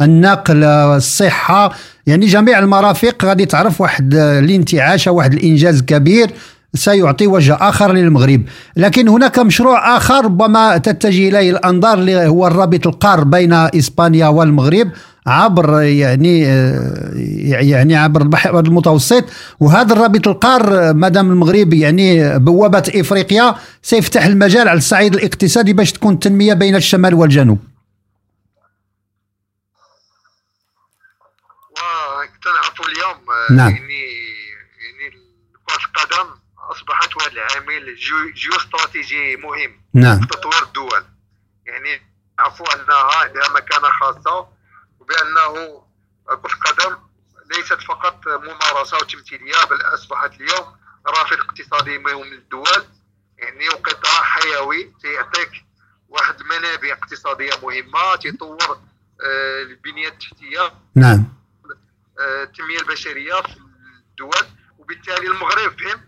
[0.00, 1.72] النقل الصحة
[2.06, 3.24] يعني جميع المرافق.
[3.24, 6.30] غادي تعرف واحد الانتعاش واحد الإنجاز كبير
[6.74, 8.42] سيعطي وجه آخر للمغرب.
[8.76, 14.90] لكن هناك مشروع آخر ربما تتجه إليه الأنظار اللي هو الرابط القار بين إسبانيا والمغرب.
[15.26, 17.12] عبر يعني آه،
[17.62, 19.24] يعني عبر البحر المتوسط
[19.60, 26.14] وهذا الرابط القار مادام المغرب يعني بوابه إفريقيا سيفتح المجال على الصعيد الاقتصادي باش تكون
[26.14, 27.72] التنمية بين الشمال والجنوب
[32.92, 33.70] اليوم آه، نعم.
[33.70, 34.04] يعني
[34.84, 35.16] يعني
[35.66, 37.94] كره القدم أصبحت واحد العامل
[38.34, 40.20] جيو, استراتيجي مهم نعم.
[40.20, 41.04] في تطوير الدول
[41.66, 42.02] يعني
[42.38, 44.46] نعرفوا انها عندها مكانه خاصة
[45.02, 45.82] وبأنه
[46.26, 46.96] كره القدم
[47.50, 52.84] ليست فقط ممارسة وتمثيلية بل أصبحت اليوم رافد اقتصادي مهم للدول
[53.38, 55.64] يعني وقطاع حيوي تيعطيك
[56.08, 58.80] واحد المنابع اقتصادية مهمة تطور
[59.24, 61.28] آه، البنية التحتية نعم.
[62.20, 63.56] آه، التنميه البشرية في
[64.10, 64.46] الدول.
[64.78, 66.00] وبالتالي المغرب فهم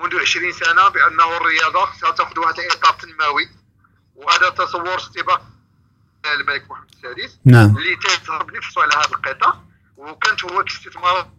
[0.00, 3.48] منذ 20 سنة بأنه الرياضة ستأخذ واحد الاطار تنموي
[4.14, 5.57] وهذا تصور استباق
[6.32, 7.76] الملك محمد السادس نعم.
[7.76, 9.62] اللي تيظهر بنفسه على هذا القطاع
[9.96, 11.30] وكانت هو كاستثمار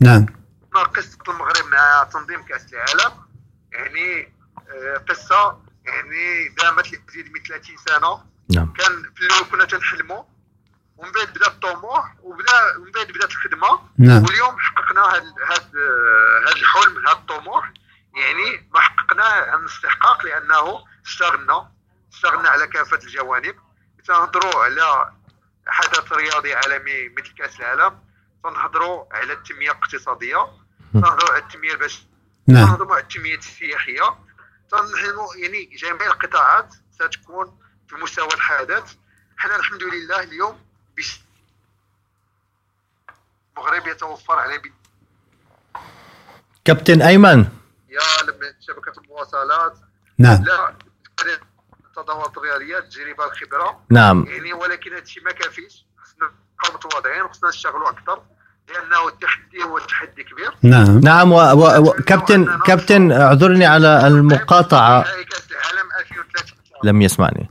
[0.00, 0.26] نعم.
[0.72, 3.12] قصة المغرب مع تنظيم كأس العالم
[3.72, 4.32] يعني
[4.68, 8.24] آه، قصة يعني دامت لتزيد من 30 سنة.
[8.54, 8.72] نعم.
[8.72, 10.22] كان في الأول كنا تنحلموا
[10.96, 13.80] ومن بعد بدا الطموح وبدا من بعد بدات الخدمة.
[13.98, 14.24] نعم.
[14.24, 15.80] واليوم حققنا هذا هذا
[16.46, 17.72] هذا الحلم هذا الطموح.
[18.14, 21.70] يعني ما حققناه عن استحقاق لأنه اشتغلنا
[22.12, 23.54] اشتغلنا على كافة الجوانب.
[24.06, 25.12] تنهضروا على
[25.66, 27.98] حدث رياضي عالمي مثل كأس العالم.
[28.44, 30.46] تنهضروا على التنمية الاقتصادية.
[30.92, 32.06] تنهضروا على التنمية البشرية.
[32.46, 32.66] نعم.
[32.66, 34.18] تنهضروا على التنمية السياحية.
[34.70, 38.94] تنحلموا يعني جميع القطاعات ستكون في مستوى الحدث
[39.36, 40.60] حنا الحمد لله اليوم
[40.96, 41.20] بش
[43.56, 44.72] المغرب يتوفر على بي-
[46.64, 47.38] كابتن أيمن.
[47.88, 49.78] يا لما شبكة المواصلات.
[50.18, 50.44] نعم.
[50.44, 50.74] لا
[51.90, 53.80] التدورات الرياضيه التجربه الخبرة.
[53.90, 54.24] نعم.
[54.28, 55.86] يعني ولكن هذا الشيء ما كافيش.
[56.02, 58.22] خصنا نبقاو متواضعين وخصنا نشتغلوا أكثر
[58.68, 60.52] لأنه التحدي هو تحدي كبير.
[60.62, 61.00] نعم.
[61.00, 61.36] نعم و...
[61.36, 61.88] و...
[61.88, 61.92] و...
[62.66, 65.02] كابتن اعذرني على المقاطعة.
[65.02, 67.50] كاس العالم 2030 لم يسمعني.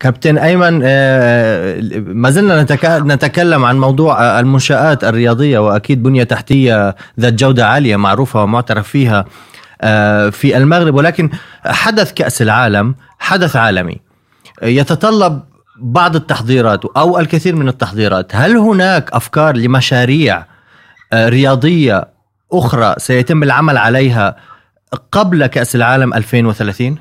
[0.00, 2.84] كابتن أيمن آه، ما زلنا نتك...
[2.84, 9.24] نتكلم عن موضوع آه، المنشآت الرياضية وأكيد بنية تحتية ذات جودة عالية معروفة ومعترف فيها
[9.82, 10.94] آه، في المغرب.
[10.94, 11.30] ولكن
[11.64, 14.00] حدث كأس العالم حدث عالمي.
[14.62, 15.44] يتطلب
[15.76, 18.36] بعض التحضيرات أو الكثير من التحضيرات.
[18.36, 20.44] هل هناك أفكار لمشاريع
[21.12, 22.08] آه، رياضية
[22.52, 24.36] أخرى سيتم العمل عليها
[25.12, 26.98] قبل كأس العالم 2030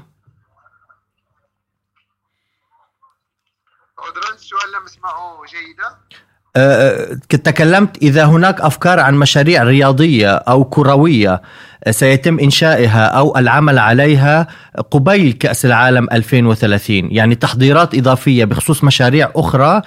[3.99, 5.95] عذرا السؤال لم اسمعه جيدا أه،
[6.45, 6.48] كنت
[7.29, 11.41] تكلمت إذا هناك أفكار عن مشاريع رياضية أو كروية
[11.83, 14.47] أه، سيتم إنشائها أو العمل عليها
[14.91, 19.81] قبيل كأس العالم 2030 يعني تحضيرات إضافية بخصوص مشاريع أخرى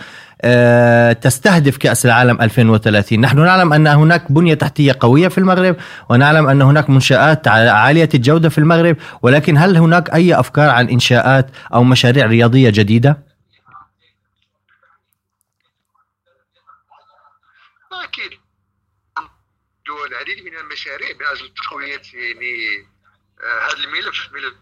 [1.13, 5.77] تستهدف كأس العالم 2030 نحن نعلم أن هناك بنية تحتية قوية في المغرب
[6.09, 11.51] ونعلم أن هناك منشآت عالية الجودة في المغرب ولكن هل هناك أي أفكار عن إنشاءات
[11.75, 13.19] أو مشاريع رياضية جديدة؟
[17.93, 18.31] أكيد
[19.87, 22.89] دول العديد من المشاريع من أجل تقوية يعني
[23.41, 24.55] آه، هذا الملف ملف.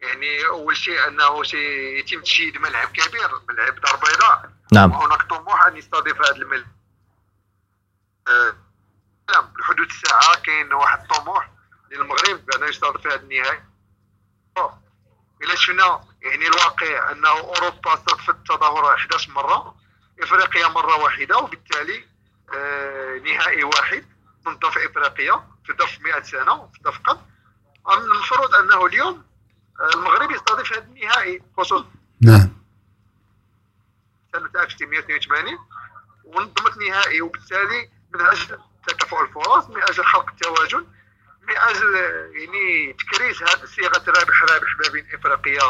[0.00, 4.52] يعني أول شيء أنه سيتم تشييد ملعب كبير ملعب دار بيضاء.
[4.72, 4.92] نعم.
[4.92, 6.66] وهناك طموح أن يستضيف هذا الملعب
[8.28, 8.56] آه،
[9.32, 11.50] نعم بحدود الساعة كاين واحد الطموح
[11.90, 13.62] للمغرب بأنه يستضيف هذا النهائي.
[15.42, 19.74] إلا شفنا يعني الواقع أنه أوروبا استضافت التظاهره 11 مرة.
[20.22, 22.04] إفريقيا مرة واحدة وبالتالي
[22.54, 24.04] آه نهائي واحد
[24.70, 27.26] في إفريقيا في ظرف 100 سنة في فقط
[27.92, 29.24] المفروض أنه اليوم
[29.80, 31.42] آه، المغرب يستضيف هذا النهائي.
[31.56, 31.86] خصوصا
[32.22, 32.50] نعم.
[34.32, 35.58] سنة 1982
[36.24, 40.86] ونظمت نهائي وبالتالي من أجل تكافؤ الفرص من أجل خلق التوازن
[41.48, 41.94] من أجل
[42.34, 45.62] يعني تكريس هذه صيغه رابح رابح ما بين إفريقيا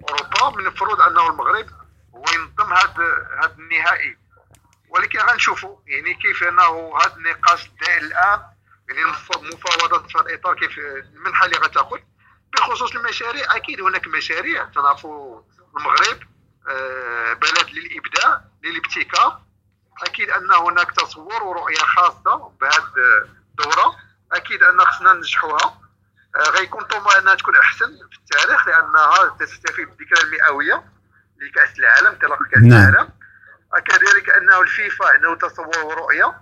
[0.00, 1.66] وأوروبا من المفروض أنه المغرب
[2.16, 4.18] هو ينظم هذا هذا النهائي.
[4.88, 8.40] ولكن غنشوفوا يعني كيف أنه هذا النقاش دائر الآن
[8.88, 9.02] يعني
[9.36, 11.98] المفاوضات في الإطار كيف المنحه اللي غتأخذ.
[12.52, 14.64] بخصوص المشاريع أكيد هناك مشاريع.
[14.64, 15.42] تنعرفوا
[15.76, 16.18] المغرب
[16.68, 19.40] آه، بلد للإبداع للابتكار.
[20.02, 23.96] أكيد أن هناك تصور ورؤية خاصة بهذه الدورة.
[24.32, 25.80] أكيد أن خصنا ننجحوها.
[26.36, 30.95] آه، غيكون طموح انها تكون أحسن في التاريخ لأنها تستفيد بالذكرى المئوية.
[31.40, 32.72] لكاس العالم انطلاق كأس نعم.
[32.72, 33.08] العالم
[33.86, 36.34] كذلك أنه الفيفا عنده تصور ورؤية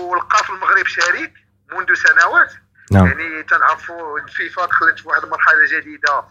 [0.00, 1.32] ولقى في المغرب شريك
[1.72, 2.52] منذ سنوات
[2.92, 3.06] نعم.
[3.06, 6.24] يعني تنعرفوا الفيفا دخلت في واحد المرحلة جديدة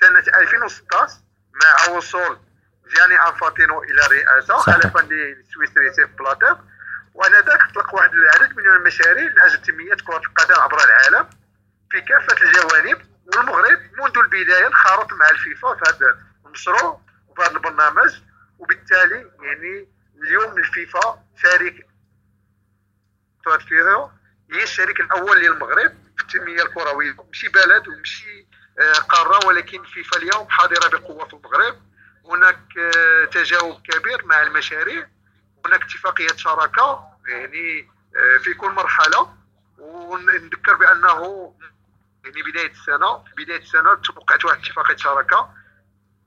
[0.00, 1.12] سنة 2016
[1.54, 2.38] مع وصول
[2.96, 4.56] جاني انفانتينو إلى الرئاسه.
[4.56, 6.58] خلفا للسويسري سيب بلاتر
[7.14, 11.28] وأنذاك اطلق واحد العدد من المشاريع من أجل تنمية كرة القدم عبر العالم
[11.90, 17.00] في كافة الجوانب والمغرب منذ البداية انخرط مع الفيفا في هذا المشروع
[17.38, 18.20] وفي هذا البرنامج
[18.58, 19.88] وبالتالي يعني
[20.22, 21.24] اليوم الفيفا
[23.60, 24.18] فيها
[24.52, 27.16] هي الشريك الأول للمغرب في التنمية الكروية.
[27.26, 28.46] ماشي بلد وماشي
[28.80, 31.76] آه، قارة ولكن فيفا اليوم حاضرة بقوة في المغرب.
[32.24, 35.08] هناك آه، تجاوب كبير مع المشاريع
[35.66, 39.34] هناك اتفاقية شراكة يعني آه، في كل مرحلة.
[39.78, 41.54] ونذكر بأنه
[42.24, 45.57] يعني بداية السنة بداية السنة توقعت واحد اتفاقية شراكة.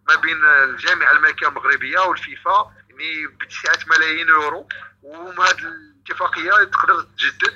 [0.09, 4.67] ما بين الجامعة الملكية المغربية والفيفا يعني بتسعة ملايين يورو.
[5.03, 7.53] وهذه الاتفاقية تقدر تجدد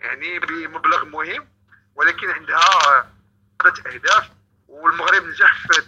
[0.00, 1.48] يعني بمبلغ مهم.
[1.94, 3.10] ولكن عندها
[3.62, 4.30] ثلاث أهداف
[4.68, 5.82] والمغرب نجح في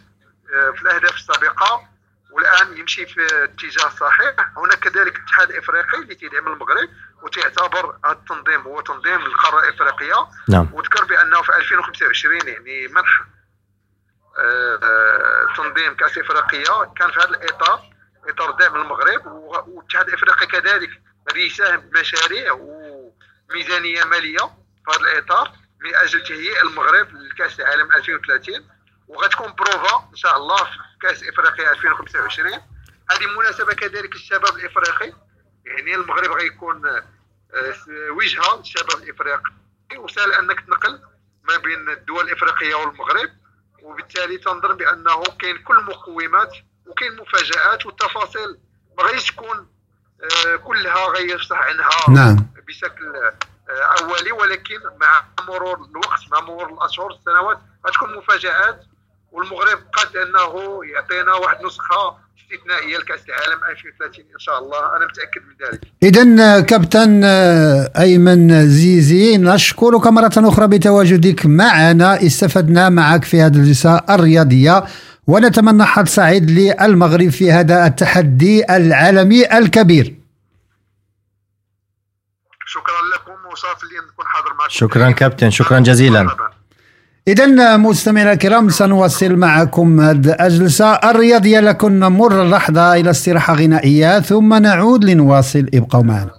[0.77, 1.89] في الأهداف السابقة
[2.31, 4.35] والآن يمشي في اتجاه صحيح.
[4.57, 6.89] هناك كذلك الاتحاد الإفريقي اللي تدعم المغرب
[7.23, 10.27] وتعتبر هذا التنظيم هو تنظيم القارة الإفريقية.
[10.49, 10.69] نعم.
[10.73, 13.25] وذكر بأنه في 2025 يعني منح
[15.57, 16.85] تنظيم كأس إفريقيا.
[16.97, 17.95] كان في هذا الإطار
[18.28, 20.91] إطار دعم المغرب والاتحاد الافريقي كذلك
[21.28, 24.39] غادي يساهم بمشاريع وميزانية مالية
[24.85, 28.68] في هذا الإطار من أجل تهيئ المغرب لكأس العالم 2030
[29.09, 32.53] وغتكون بروفا إن شاء الله في كأس إفريقيا 2025
[33.11, 35.12] هذه مناسبة كذلك الشباب الإفريقي.
[35.64, 37.05] يعني المغرب غيكون آه،
[38.11, 39.53] وجهة للشباب الإفريقي.
[39.97, 41.01] وسهل أنك تنقل
[41.43, 43.30] ما بين الدول الإفريقية والمغرب.
[43.85, 46.57] وبالتالي تنظر بأنه كاين كل المقومات
[46.87, 48.59] وكاين مفاجآت والتفاصيل
[48.99, 49.68] ما غاديش تكون
[50.22, 52.47] آه، كلها غيفصح عنها نعم.
[52.66, 53.35] بشكل آه،
[54.01, 58.85] أولي ولكن مع مرور الوقت مع مرور الأشهر السنوات غتكون مفاجآت
[59.32, 64.97] والمغرب قد أنه يعطينا واحد نسخه استثنائية لكأس العالم 2030 إن شاء الله.
[64.97, 65.80] أنا متأكد من ذلك.
[66.03, 72.26] إذا كابتن آه، أيمن زيزي نشكرك مرة أخرى بتواجدك معنا.
[72.26, 74.85] استفدنا معك في هذه الجلسة الرياضية
[75.26, 80.14] ونتمنى حظ سعيد للمغرب في هذا التحدي العالمي الكبير.
[82.66, 84.70] شكرا لكم وصافي لي نكون حاضر معكم.
[84.70, 85.51] شكرا كابتن.
[85.51, 86.37] شكرا جزيلا.
[87.29, 94.55] إذا مستمعينا الكرام سنواصل معكم هذه الجلسة الرياضية لكن نمر لحظة إلى استراحة غنائية ثم
[94.55, 95.66] نعود لنواصل.
[95.75, 96.31] ابقوا معنا.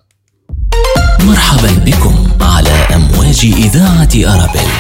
[1.27, 4.74] مرحبا بكم على أمواج إذاعة أرابيل.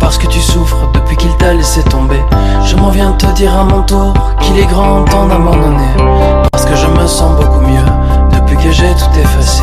[0.00, 2.20] Parce que tu souffres depuis qu'il t'a laissé tomber.
[2.64, 5.94] Je m'en viens te dire à mon tour qu'il est grand temps d'abandonner.
[6.50, 7.84] Parce que je me sens beaucoup mieux
[8.32, 9.62] depuis que j'ai tout effacé.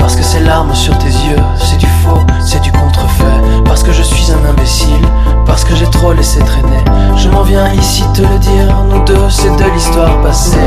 [0.00, 3.40] Parce que ces larmes sur tes yeux, c'est du faux, c'est du contrefait.
[3.64, 5.06] Parce que je suis un imbécile,
[5.46, 6.84] parce que j'ai trop laissé traîner.
[7.16, 10.58] Je m'en viens ici te le dire, nous deux, c'est de l'histoire passée.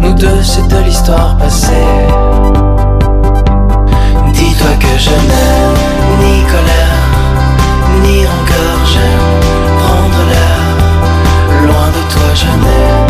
[0.00, 1.86] Nous deux, c'est de l'histoire passée.
[4.32, 6.42] Dis-toi que je n'aime ni
[8.02, 8.98] Venir en gorge,
[9.78, 13.09] prendre l'air, loin de toi je n'ai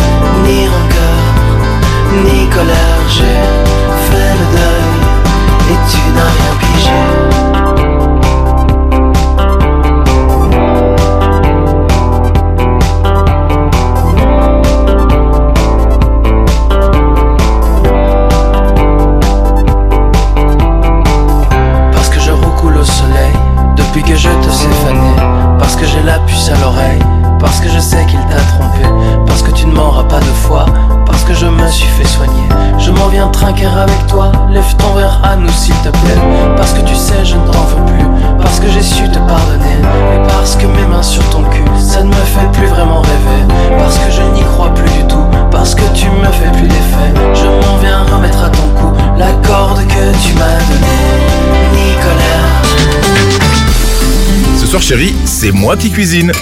[54.91, 56.33] chérie, c'est moi qui cuisine.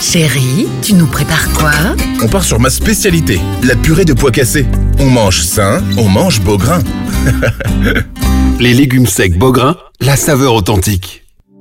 [0.00, 1.70] Chérie, tu nous prépares quoi?
[2.22, 4.64] On part sur ma spécialité, la purée de pois cassés.
[4.98, 6.78] On mange sain, on mange beau grain.
[8.58, 11.21] Les légumes secs Beaugrain, la saveur authentique.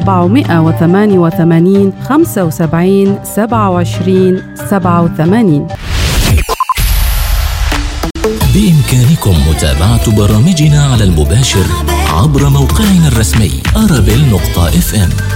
[0.00, 5.66] 0488 75 27 87
[8.54, 11.64] بإمكانكم متابعة برامجنا على المباشر
[12.12, 15.35] عبر موقعنا الرسمي arabel.fm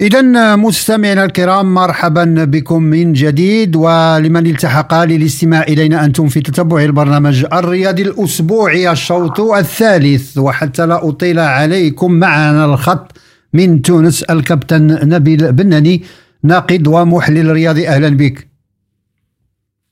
[0.00, 7.46] إذا مستمعينا الكرام مرحبا بكم من جديد ولمن التحق للاستماع إلينا أنتم في تتبع البرنامج
[7.52, 10.38] الرياضي الأسبوعي الشوط الثالث.
[10.38, 13.12] وحتى لا أطيل عليكم معنا الخط
[13.52, 16.04] من تونس الكابتن نبيل بناني
[16.42, 17.88] ناقد ومحلل رياضي.
[17.88, 18.48] أهلا بك.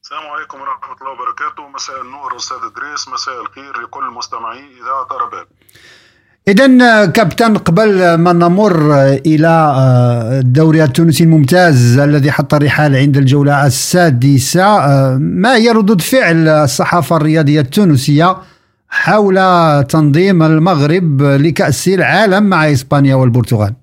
[0.03, 1.69] السلام عليكم ورحمة الله وبركاته.
[1.75, 5.47] مساء النور أستاذ إدريس مساء الخير لكل مستمعي إذاعة رباب
[6.49, 8.95] إذا كابتن قبل ما نمر
[9.27, 16.01] إلى آه، الدوري التونسي الممتاز الذي حط الرحال عند الجولة السادسة آه، ما هي ردود
[16.01, 18.37] فعل الصحافة الرياضية التونسية
[18.89, 19.37] حول
[19.85, 23.75] تنظيم المغرب لكأس العالم مع إسبانيا والبرتغال؟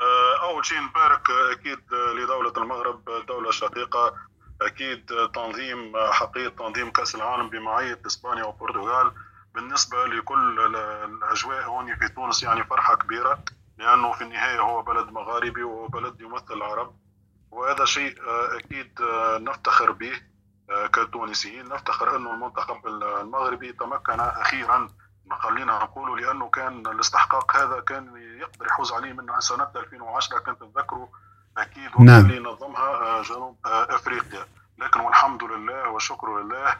[0.00, 1.78] آه، أول شيء نبارك أكيد
[2.22, 4.14] لدولة المغرب دولة شقيقة.
[4.62, 9.10] أكيد تنظيم حقيقة تنظيم كأس العالم بمعية إسبانيا والبرتغال
[9.54, 10.60] بالنسبة لكل
[11.04, 13.44] الأجواء هون في تونس يعني فرحة كبيرة
[13.78, 16.94] لأنه في النهاية هو بلد مغاربي وهو بلد يمثل العرب
[17.50, 20.12] وهذا شيء آه، أكيد آه، نفتخر به
[20.70, 24.88] آه، كتونسيين نفتخر أنه المنتخب المغربي تمكن أخيرا
[25.30, 31.06] خلينا نقول لأنه كان الاستحقاق هذا كان يقدر يحوز عليه من سنة 2010 كنت تذكروا
[31.58, 32.20] أكيد نعم.
[32.20, 34.46] اللي نظمها جنوب أفريقيا
[34.78, 36.76] لكن والحمد لله والشكر لله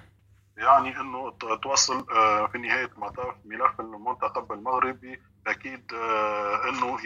[0.56, 1.32] يعني إنه
[1.62, 5.20] توصل آه، في نهاية المطاف ملف المنتخب المغربي.
[5.46, 6.96] أكيد آه، إنه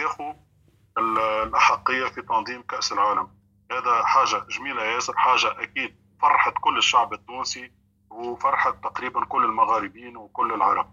[0.00, 0.24] ياخذ
[0.98, 3.28] الأحقية في تنظيم كأس العالم.
[3.72, 7.70] هذا حاجة جميلة ياسر حاجة أكيد فرحت كل الشعب التونسي
[8.10, 10.86] وفرحت تقريبا كل المغاربين وكل العرب.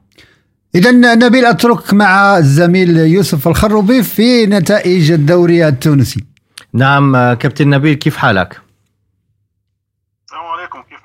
[0.76, 6.26] إذا نبيل أترك مع الزميل يوسف الخروبي في نتائج الدوري التونسي.
[6.74, 8.68] نعم آه، كابتن نبيل كيف حالك؟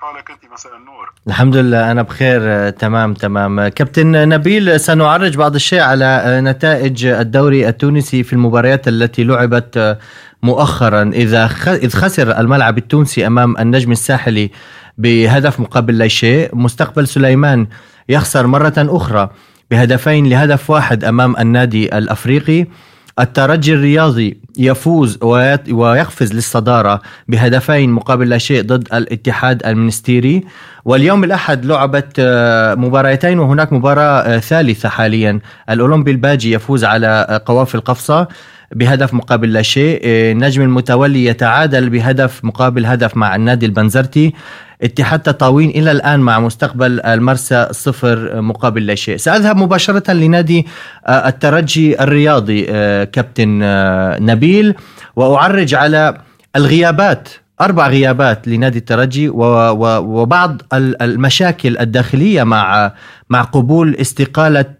[0.03, 3.61] حالك انت مساء النور الحمد لله أنا بخير آه، تمام تمام.
[3.61, 9.99] آه، كابتن نبيل سنعرج بعض الشيء على آه، نتائج الدوري التونسي في المباريات التي لعبت
[10.43, 11.03] مؤخرا.
[11.15, 14.51] إذا إذ خسر الملعب التونسي أمام النجم الساحلي
[14.99, 17.67] بهدف مقابل لا شيء مستقبل سليمان
[18.09, 19.31] يخسر مرة أخرى
[19.71, 22.67] بهدفين لهدف واحد أمام النادي الأفريقي.
[23.21, 25.19] الترجي الرياضي يفوز
[25.71, 30.45] ويقفز للصدارة بهدفين مقابل لا شيء ضد الاتحاد المنستيري.
[30.85, 35.41] واليوم الأحد لعبت آه، مباراتين وهناك مباراة آه، ثالثة حاليا.
[35.71, 38.29] الأولمبي الباجي يفوز على آه، قوافل قفصة
[38.75, 40.01] بهدف مقابل لا شيء.
[40.37, 44.33] نجم المتولي يتعادل بهدف مقابل هدف مع النادي البنزرتي.
[44.83, 49.17] اتحاد تطاوين إلى الآن مع مستقبل المرسى صفر مقابل لا شيء.
[49.17, 50.67] سأذهب مباشرة لنادي
[51.07, 54.75] آه، الترجي الرياضي آه، كابتن آه، نبيل
[55.17, 56.19] وأعرج على
[56.57, 57.29] الغيابات
[57.61, 62.93] أربع غيابات لنادي الترجي وبعض المشاكل الداخلية مع
[63.31, 64.75] مع قبول استقالة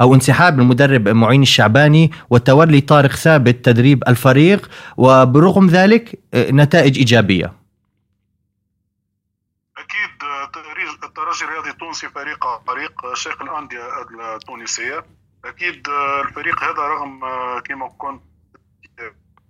[0.00, 4.70] أو انسحاب المدرب معين الشعباني وتولي طارق ثابت تدريب الفريق.
[4.96, 7.59] وبرغم ذلك نتائج إيجابية.
[11.30, 14.02] الترجي الرياضي التونسي فريق فريق شيخ الأندية
[14.34, 15.04] التونسية.
[15.44, 15.88] أكيد
[16.24, 17.20] الفريق هذا رغم
[17.58, 18.22] كما كنت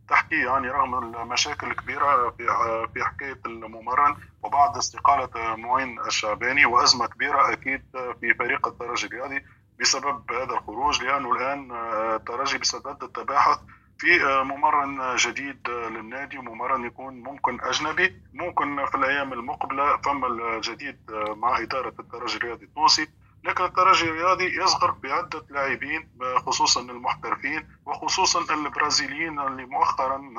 [0.09, 2.47] تحكي يعني رغم المشاكل الكبيرة في
[2.95, 7.83] في حكاية الممرن وبعد استقالة معين الشعباني وأزمة كبيرة أكيد
[8.21, 9.45] في فريق الترجي الرياضي
[9.81, 11.73] بسبب هذا الخروج لأنه الآن
[12.15, 13.59] الترجي بصدد التباحث
[14.01, 18.23] في آه، ممرن جديد آه، للنادي وممرن يكون ممكن أجنبي.
[18.35, 23.09] ممكن في الأيام المقبلة فما الجديد آه، مع إدارة الترجي الرياضي التونسي.
[23.45, 26.09] لكن الترجي الرياضي يصغر بعدة لاعبين
[26.47, 30.35] خصوصا المحترفين وخصوصا البرازيليين اللي مؤخرا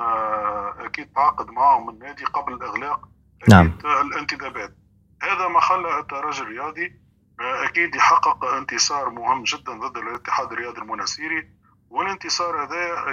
[0.79, 3.09] أكيد تعاقد معهم النادي قبل إغلاق
[3.49, 3.77] نعم.
[3.85, 4.75] الانتدابات.
[5.23, 6.93] هذا ما خلى الترجي الرياضي
[7.39, 11.60] أكيد يحقق انتصار مهم جدا ضد الاتحاد الرياضي المناسيري.
[11.91, 13.09] والانتصار هذا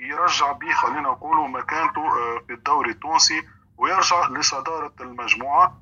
[0.00, 3.42] يرجع به خلينا نقولوا مكانته آه، في الدوري التونسي
[3.76, 5.80] ويرجع لصدارة المجموعة.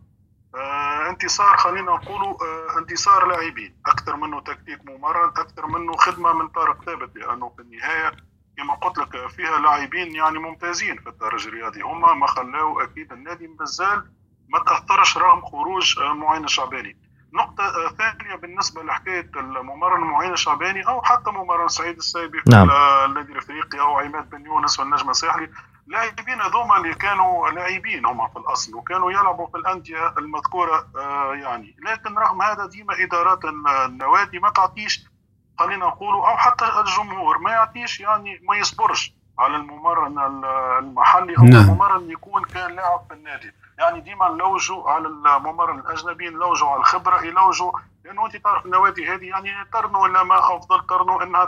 [0.55, 6.49] آه، انتصار خلينا نقولوا آه، انتصار لاعبين أكثر منه تكتيك ممرن أكثر منه خدمة من
[6.49, 8.17] طارق ثابت لأنه في النهاية
[8.57, 13.47] كما قلت لك فيها لاعبين يعني ممتازين في الدرجة الرياضي هما ما خلاو أكيد النادي
[13.47, 14.11] مازال
[14.49, 21.31] ما تأثرش رغم خروج معين الشعباني نقطة ثانية بالنسبة لحكاية الممرن معين الشعباني أو حتى
[21.31, 22.71] ممرن سعيد السايبي في نعم.
[23.05, 25.51] النادي الأفريقي أو عماد بن يونس والنجم الساحلي
[25.87, 31.77] لاعبين هذوما اللي كانوا لاعبين هم في الأصل وكانوا يلعبوا في الأندية المذكورة آه، يعني
[31.87, 35.05] لكن رغم هذا ديما إدارات النوادي ما تعطيش
[35.59, 40.19] خلينا نقولوا أو حتى الجمهور ما يعطيش يعني ما يصبرش على الممرن
[40.79, 41.63] المحلي أو نعم.
[41.63, 47.25] الممرن يكون كان لاعب في النادي يعني ديما نلوجوا على الممرن الأجنبي نلوجوا على الخبرة
[47.25, 47.73] يلوجوا
[48.05, 51.45] لأنه أنت تعرف النوادي هذه يعني ترنوا إلى ما أفضل ترنوا إنها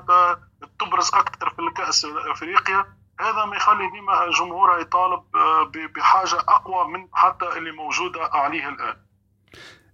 [0.81, 2.87] تبرز أكثر في الكأس افريقيا
[3.21, 8.97] هذا ما يخلي ديما جمهورها يطالب آه، بحاجة أقوى من حتى اللي موجودة عليه الآن.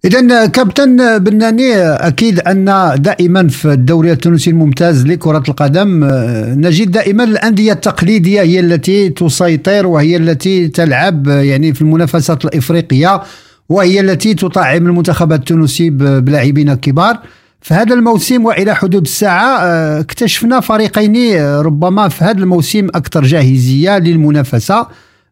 [0.06, 7.24] إذا كابتن بناني أكيد أن دائما في الدوري التونسي الممتاز لكرة القدم آه، نجد دائما
[7.24, 13.22] الأندية التقليدية هي التي تسيطر وهي التي تلعب آه، يعني في المنافسات الإفريقية
[13.68, 17.18] وهي التي تطعم المنتخب التونسي بلاعبين كبار.
[17.60, 23.98] في هذا الموسم وإلى حدود الساعة آه، اكتشفنا فريقين ربما في هذا الموسم أكثر جاهزية
[23.98, 24.86] للمنافسة.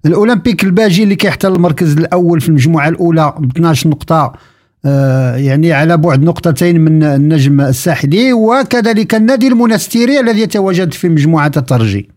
[0.06, 4.32] الأولمبيك الباجي اللي كيحتل المركز الأول في المجموعة الأولى ب 12 نقطة
[5.36, 12.10] يعني على بعد نقطتين من النجم الساحلي وكذلك النادي المنستيري الذي يتواجد في مجموعة الترجي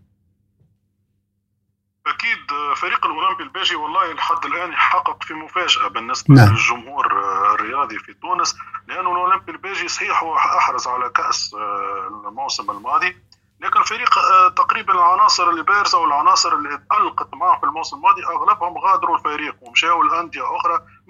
[2.06, 6.48] أكيد آه، فريق الأولمبي الباجي والله لحد الآن يحقق في مفاجأة بالنسبة نعم.
[6.48, 8.56] للجمهور آه، الرياضي في تونس
[8.88, 11.10] لأنه الأولمبي الباجي صحيح هو أحرز على
[11.54, 13.16] آه، الموسم الماضي
[13.60, 18.78] لكن الفريق آه، تقريبا العناصر اللي بارزه والعناصر اللي تالقت معه في الموسم الماضي أغلبهم
[18.78, 20.42] غادروا الفريق ومشاوا لأندية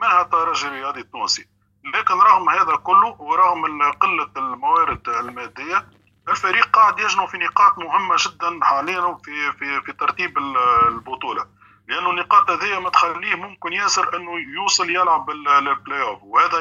[0.03, 1.47] أخرى منها الترجي الرياضي التونسي.
[1.95, 5.87] لكن رغم هذا كله ورغم قلة الموارد المادية.
[6.29, 10.57] الفريق قاعد يجنو في نقاط مهمة جدا حاليا في في في ترتيب ال-
[10.89, 11.47] البطولة.
[11.89, 14.31] لأنه النقاط هذه ما تخليه ممكن ياسر إنه
[14.61, 16.59] يوصل يلعب ال- البلاي اوف وهذا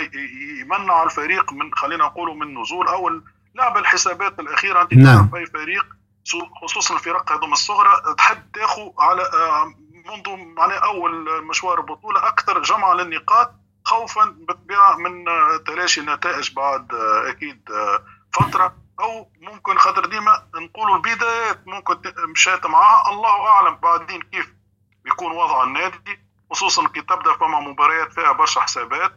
[0.62, 3.10] يمنع الفريق من خلينا نقولوا من نزول أو
[3.56, 4.82] لعب الحسابات الأخيرة.
[4.82, 5.16] أنت نعم.
[5.30, 5.86] تعرف أي فريق
[6.62, 9.22] خصوصا الفرق هذوم الصغرى تحب تاخذ على
[10.08, 13.54] منذ معناه أول مشوار البطولة أكثر جمع للنقاط
[13.86, 15.26] خوفا بالطبيعة من
[15.64, 18.04] تلاشي النتائج بعد آه، أكيد آه،
[18.34, 18.76] فترة.
[19.00, 23.12] أو ممكن خاطر ديما نقولوا البدايات ممكن مشات معها.
[23.12, 24.54] الله أعلم بعدين كيف
[25.04, 26.20] بيكون وضع النادي
[26.52, 29.12] خصوصا كي تبدأ فما مباريات فيها برشا حسابات.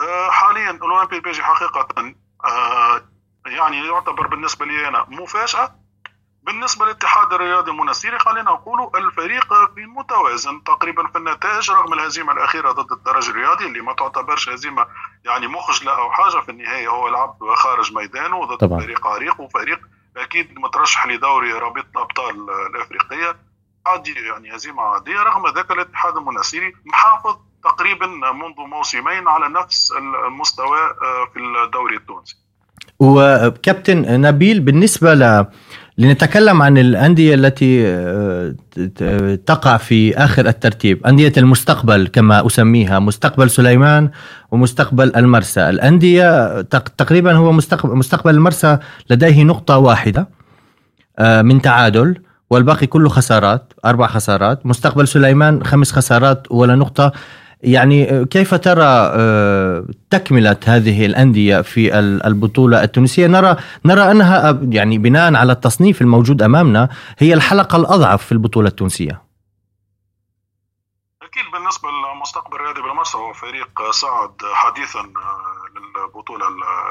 [0.00, 2.14] آه، حاليا الاولمبي البيجي حقيقة
[3.46, 5.85] يعني يعتبر بالنسبة لي أنا مفاجأة.
[6.46, 12.72] بالنسبة للاتحاد الرياضي المنستيري خلينا نقولوا الفريق في متوازن تقريبا في النتائج رغم الهزيمة الأخيرة
[12.72, 14.86] ضد الترجي الرياضي اللي ما تعتبرش هزيمة
[15.24, 18.80] يعني مخجلة أو حاجة في النهاية هو لعب خارج ميدانه ضد طبعاً.
[18.80, 19.80] فريق عريق وفريق
[20.16, 23.36] أكيد مترشح لدوري رابطه الأبطال الأفريقية
[23.86, 29.92] عادي يعني هزيمة عادية رغم ذلك الاتحاد المنستيري محافظ تقريبا منذ موسمين على نفس
[30.26, 32.36] المستوى آه، في الدوري التونسي
[33.00, 35.46] وكابتن نبيل بالنسبة ل
[35.98, 41.06] لنتكلم عن الأندية التي آه، ت- تقع في آخر الترتيب.
[41.06, 44.10] أندية المستقبل كما أسميها مستقبل سليمان
[44.50, 45.68] ومستقبل المرسى.
[45.68, 48.78] الأندية تق- تقريبا هو مستقبل, مستقبل المرسى
[49.10, 50.28] لديه نقطة واحدة
[51.18, 52.14] آه، من تعادل
[52.50, 54.66] والباقي كله خسارات أربع خسارات.
[54.66, 57.12] مستقبل سليمان خمس خسارات ولا نقطة.
[57.66, 64.48] يعني آه، كيف ترى آه، تكملة هذه الأندية في ال- البطولة التونسية؟ نرى نرى أنها
[64.50, 66.88] آه، يعني بناء على التصنيف الموجود أمامنا
[67.18, 69.22] هي الحلقة الأضعف في البطولة التونسية.
[71.22, 74.98] أكيد بالنسبة للمستقبل الرياضي بالمرسى هو فريق صعد حديثا
[75.76, 76.46] للبطولة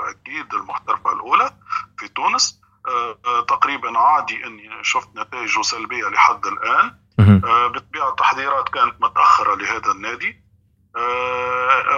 [0.10, 1.50] أكيد المحترفة الأولى
[1.98, 2.62] في تونس.
[3.48, 6.92] تقريبا عادي إني شفت نتائجه سلبية لحد الآن.
[7.20, 10.45] آه، بالطبيعه التحضيرات كانت متأخرة لهذا النادي.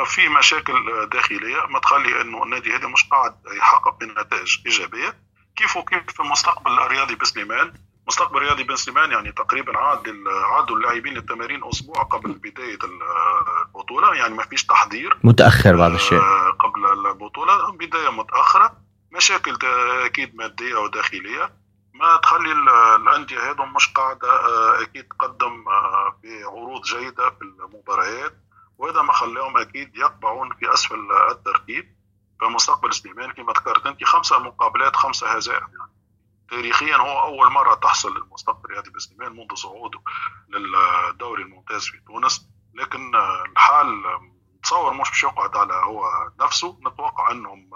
[0.06, 0.74] في مشاكل
[1.10, 1.66] داخلية.
[1.70, 5.18] ما تخلي إنه النادي هذا مش قاعد يحقق نتائج إيجابية.
[5.56, 7.74] كيف وكيف المستقبل الرياضي بسليمان
[8.08, 10.14] مستقبل رياضي بن سليمان يعني تقريبا عاد
[10.52, 13.02] عادوا اللاعبين للتمارين أسبوع قبل بداية ال-
[13.68, 14.16] البطولة.
[14.16, 15.18] يعني ما فيش تحضير.
[15.24, 16.20] متأخر بعض الشيء.
[16.20, 17.72] آه، قبل البطولة.
[17.72, 18.74] بداية متأخرة.
[19.12, 19.58] مشاكل
[20.06, 21.54] أكيد مادية وداخلية.
[21.94, 28.34] ما تخلي ال- الأندية هذم مش قاعدة آه، أكيد تقدم آه، بعروض جيدة في المباريات.
[28.78, 31.98] وهذا ما خلاهم أكيد يقبعون في أسفل الترتيب
[32.42, 35.62] فمستقبل سليمان كما ذكرت أنت خمسة مقابلات خمسة هزائم.
[35.62, 35.92] يعني
[36.50, 40.00] تاريخيا هو أول مرة تحصل للمستقبل الرياضي بسليمان منذ صعوده
[40.50, 42.50] للدوري الممتاز في تونس.
[42.74, 43.16] لكن
[43.52, 44.04] الحال
[44.58, 46.80] نتصور مش باش يقعد على هو نفسه.
[46.88, 47.70] نتوقع أنهم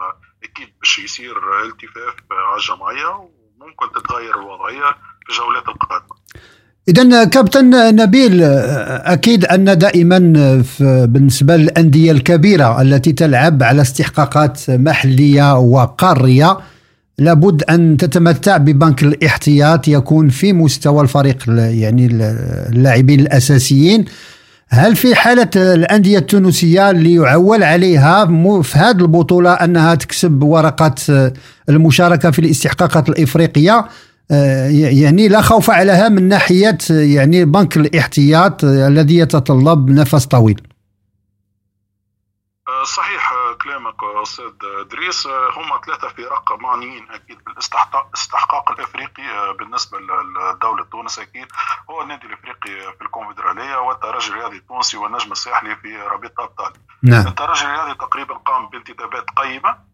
[0.44, 4.92] أكيد باش يصير التفاف على الجمعية وممكن تتغير الوضعية
[5.26, 6.16] في الجولات القادمة.
[6.90, 10.20] إذا كابتن نبيل أكيد أن دائما
[11.06, 16.58] بالنسبة للأندية الكبيرة التي تلعب على استحقاقات محلية وقارية
[17.18, 22.22] لابد أن تتمتع ببنك الاحتياط يكون في مستوى الفريق ال- يعني ال-
[22.74, 24.06] اللاعبين الأساسيين.
[24.70, 28.26] هل في حالة الأندية التونسية اللي يعول عليها
[28.62, 30.96] في هذه البطولة أنها تكسب ورقة
[31.70, 33.86] المشاركة في الاستحقاقات الإفريقية؟
[34.92, 40.62] يعني لا خوف عليها من ناحية آه، يعني بنك الاحتياط آه، الذي يتطلب نفس طويل.
[42.68, 44.46] آه، صحيح آه، كلامك آه، أستاذ
[44.82, 51.48] ادريس آه، هم ثلاثة فرق معنيين أكيد بالاستحقاق الإفريقي آه، بالنسبة لدوله تونس أكيد.
[51.90, 56.72] هو النادي الإفريقي في الكونفدرالية والترجي الرياضي التونسي والنجم الساحلي في رابطه ابطال
[57.04, 57.28] نعم.
[57.28, 59.70] الترجي الرياضي تقريبا قام بانتدابات قيمة.
[59.70, 59.91] آه،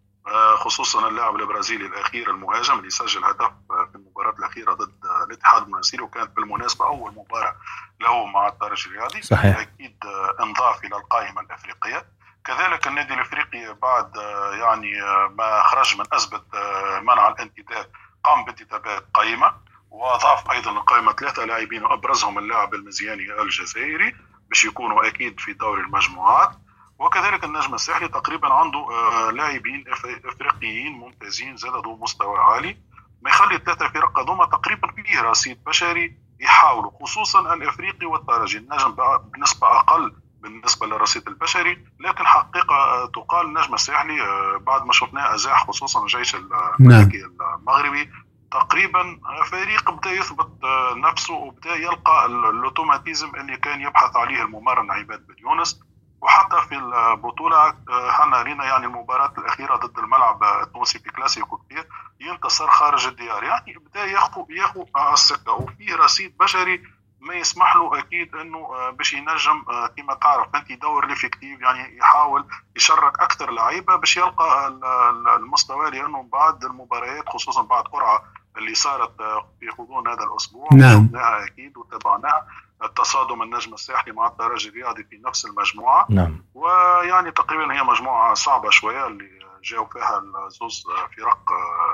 [0.55, 5.63] خصوصا اللاعب البرازيلي الأخير المهاجم اللي سجل هدف آه، في المباراة الأخيرة ضد آه، الاتحاد
[5.63, 7.55] المنستيري وكانت بالمناسبه أول مباراة
[8.01, 9.21] له مع الترجي الرياضي.
[9.21, 9.59] صحيح.
[9.59, 12.05] أكيد آه، انضاف إلى القائمة الأفريقية.
[12.45, 17.91] كذلك النادي الأفريقي بعد آه، يعني آه، ما خرج من أزمة آه، منع الانتداب
[18.23, 19.53] قام بانتدابات قائمة
[19.91, 24.15] وأضاف أيضا القائمه ثلاثة لاعبين وابرزهم اللاعب المزياني الجزائري
[24.49, 26.51] باش يكونوا أكيد في دوري المجموعات.
[26.99, 29.83] وكذلك النجم الساحلي تقريبا عنده آه، لاعبين
[30.25, 32.77] إفريقيين ممتازين زاد ذو مستوى عالي.
[33.21, 38.95] ما يخلي الثلاثة فرق هذوما تقريبا فيه رصيد بشري يحاولوا خصوصا الإفريقي والترجي النجم
[39.33, 45.35] بنسبة أقل بالنسبة للرصيد البشري لكن حقيقة آه، تقال النجم الساحلي آه، بعد ما شفناه
[45.35, 47.17] أزاح خصوصا الجيش الملكي
[47.59, 48.09] المغربي
[48.51, 50.49] تقريبا فريق بدا يثبت
[50.95, 55.79] نفسه وبدا يلقى ال- automatisme اللي كان يبحث عليه الممرن عباد بن يونس.
[56.27, 61.87] وحتى في البطولة آه، حنا لينا يعني المباراة الأخيرة ضد الملعب التونسي في كلاسيكو كبير
[62.19, 63.43] ينتصر خارج الديار.
[63.43, 65.51] يعني بدا ياخذ ياخذ على السكة.
[65.51, 66.83] وفيه رصيد بشري
[67.19, 71.97] ما يسمح له أكيد إنه آه، باش ينجم آه، كما تعرف أنت يدور l'effectif يعني
[71.97, 78.23] يحاول يشرك أكثر لعيبة باش يلقى ال- ال- المستوى لأنه بعد المباريات خصوصا بعد قرعة
[78.57, 81.09] اللي صارت آه، في غضون هذا الأسبوع نعم.
[81.15, 82.47] أكيد وتابعناها.
[82.83, 86.07] التصادم النجم الساحلي مع الترجي الرياضي في نفس المجموعة.
[86.09, 86.45] نعم.
[86.53, 90.83] ويعني تقريبا هي مجموعة صعبة شوية اللي جاوا فيها الزوز
[91.17, 91.39] فرق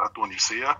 [0.05, 0.77] التونسية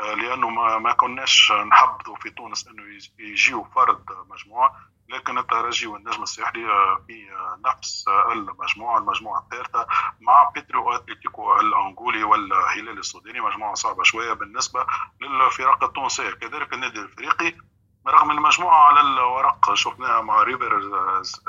[0.00, 4.76] آه، لأنه ما, ما كناش نحبذوا في تونس يج- يجيوا فرد مجموعة
[5.08, 6.62] لكن الترجي والنجم الساحلي
[7.06, 7.26] في
[7.66, 9.86] نفس المجموعة المجموعة الثالثة
[10.20, 14.86] مع بيترو أتلتيكو الأنغولي والهلال السوداني مجموعة صعبة شوية بالنسبة
[15.20, 16.30] للفرق التونسية.
[16.30, 17.52] كذلك النادي الإفريقي
[18.08, 20.80] رغم المجموعه على الورق شفناها مع ريفر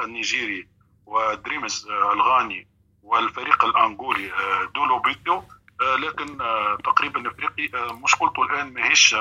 [0.03, 0.67] النيجيري
[1.05, 2.67] ودريمز الغاني
[3.03, 5.43] والفريق الأنغولي آه، دولو بيتيو
[5.81, 9.15] آه، لكن آه، تقريبا الافريقي مشكلته الآن ماهيش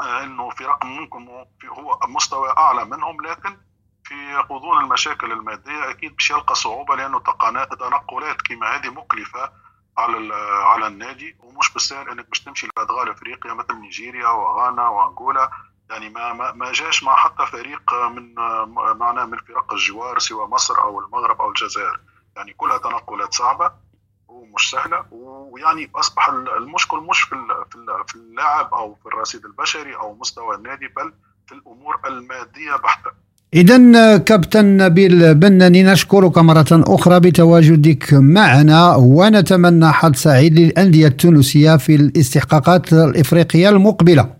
[0.00, 3.56] إنه فرق ممكن مو- في- هو مستوى أعلى منهم لكن
[4.04, 9.52] في غضون المشاكل المادية أكيد باش يلقى صعوبة لأنه تنقلات كما هذه مكلفة
[9.98, 10.34] على
[10.64, 15.50] على النادي ومش بالسهل إنك باش تمشي لأدغال إفريقيا مثل نيجيريا وغانا وأنغولا.
[15.90, 17.82] يعني ما ما جاش مع حتى فريق
[18.16, 18.34] من
[18.98, 22.00] معناه من فرق الجوار سواء مصر أو المغرب أو الجزائر.
[22.36, 23.70] يعني كلها تنقلات صعبة
[24.28, 25.04] ومش سهلة.
[25.10, 26.28] ويعني أصبح
[26.58, 27.36] المشكل مش في
[28.06, 31.12] في اللاعب أو في الرصيد البشري أو مستوى النادي بل
[31.46, 33.10] في الأمور المادية بحتة.
[33.54, 41.94] إذا كابتن نبيل بناني نشكرك مرة أخرى بتواجدك معنا ونتمنى حظ سعيد للأندية التونسية في
[41.94, 44.35] الاستحقاقات الإفريقية المقبلة.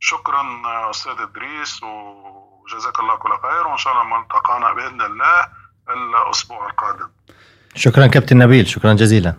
[0.00, 5.48] شكرا أستاذ إدريس وجزاك الله كل خير وإن شاء الله نلتقانا بإذن الله
[5.88, 7.08] الأسبوع القادم.
[7.74, 9.34] شكرا كابتن نبيل شكرا جزيلا.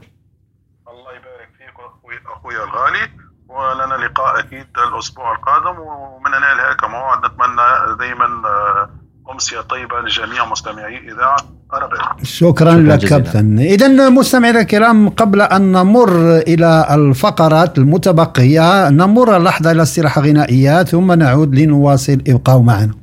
[2.28, 3.12] أخوي الغالي
[3.48, 8.90] ولنا لقاء أكيد الأسبوع القادم ومن هنا لهيك موعد نتمنى دائما آه،
[9.32, 11.38] أمسية طيبة لجميع مستمعي إذاعة
[11.68, 11.88] شكرا,
[12.24, 13.00] شكراً لك.
[13.00, 13.60] كابتن.
[13.60, 21.12] إذا مستمعينا الكرام قبل أن نمر إلى الفقرات المتبقية نمر لحظة إلى استراحة غنائية ثم
[21.12, 22.18] نعود لنواصل.
[22.28, 22.94] ابقوا معنا.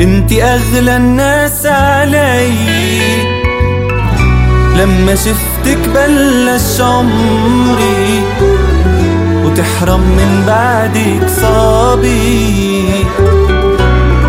[0.00, 2.52] انت أغلى الناس علي.
[4.76, 8.22] لما شفتك بلش عمري
[9.44, 12.84] وتحرم من بعدك صابي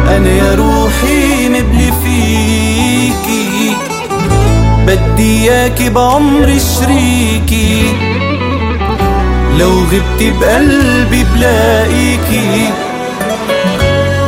[0.08, 3.76] أنا يا روحي مبلي فيكي
[4.88, 7.86] بدي إياكي بعمري شريكي.
[9.60, 12.70] لو غبتي بقلبي بلاقيكي.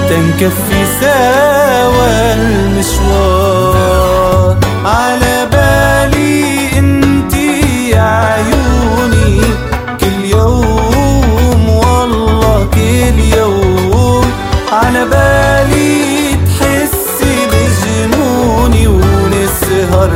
[0.10, 3.74] تنكفي سوا المشوار.
[4.86, 9.42] على بالي انتي يا عيوني.
[10.00, 14.26] كل يوم والله كل يوم.
[14.72, 19.24] على بالي تحسي بجنوني ونسهر.
[19.44, 20.14] نسهر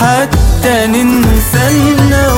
[0.00, 2.33] حتى ننسى النوم.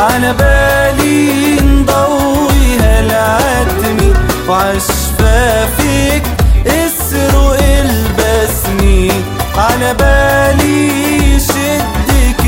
[0.00, 4.12] على بالي نضويها العتمي
[4.48, 6.22] وعشفافك
[6.66, 9.12] اسرق البسمي
[9.56, 12.42] على بالي شدك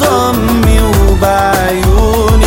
[0.00, 2.43] بضمي وبعيونك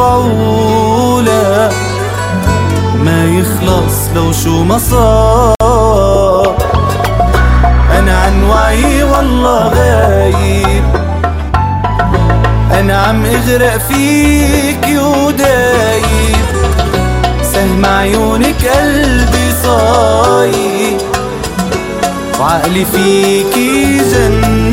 [0.00, 1.70] مفعولة
[3.04, 6.56] ما يخلص لو شو ما صار.
[7.98, 10.84] أنا عن وعي والله غايب.
[12.72, 16.46] أنا عم أغرق فيك ودايب.
[17.52, 20.98] سهم عيونك قلبي صايب.
[22.40, 24.70] وعقلي فيكي جن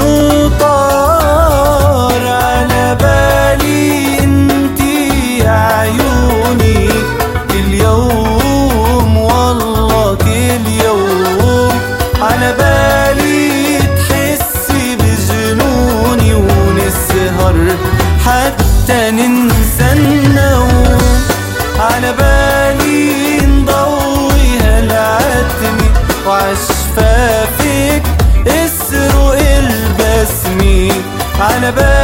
[17.47, 17.77] ونسهر
[18.25, 20.97] حتى ننسى النوم.
[21.79, 25.89] على بالي نضويها العتمي
[26.27, 28.03] وعشفافك
[28.47, 30.91] اسرق البسمي
[31.39, 31.96] على بالي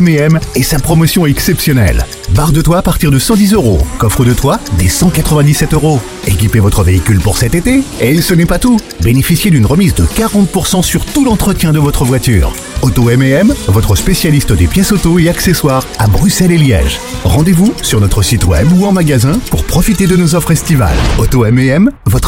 [0.00, 2.06] M&M et sa promotion exceptionnelle.
[2.34, 3.78] Barre de toit à partir de 110 euros.
[3.98, 6.00] Coffre de toit des 197 euros.
[6.26, 7.82] Équipez votre véhicule pour cet été.
[8.00, 8.78] Et ce n'est pas tout.
[9.02, 12.52] Bénéficiez d'une remise de 40% sur tout l'entretien de votre voiture.
[12.82, 16.98] Auto M&M, votre spécialiste des pièces auto et accessoires à Bruxelles et Liège.
[17.24, 20.96] Rendez-vous sur notre site web ou en magasin pour profiter de nos offres estivales.
[21.18, 22.10] Auto M&M, votre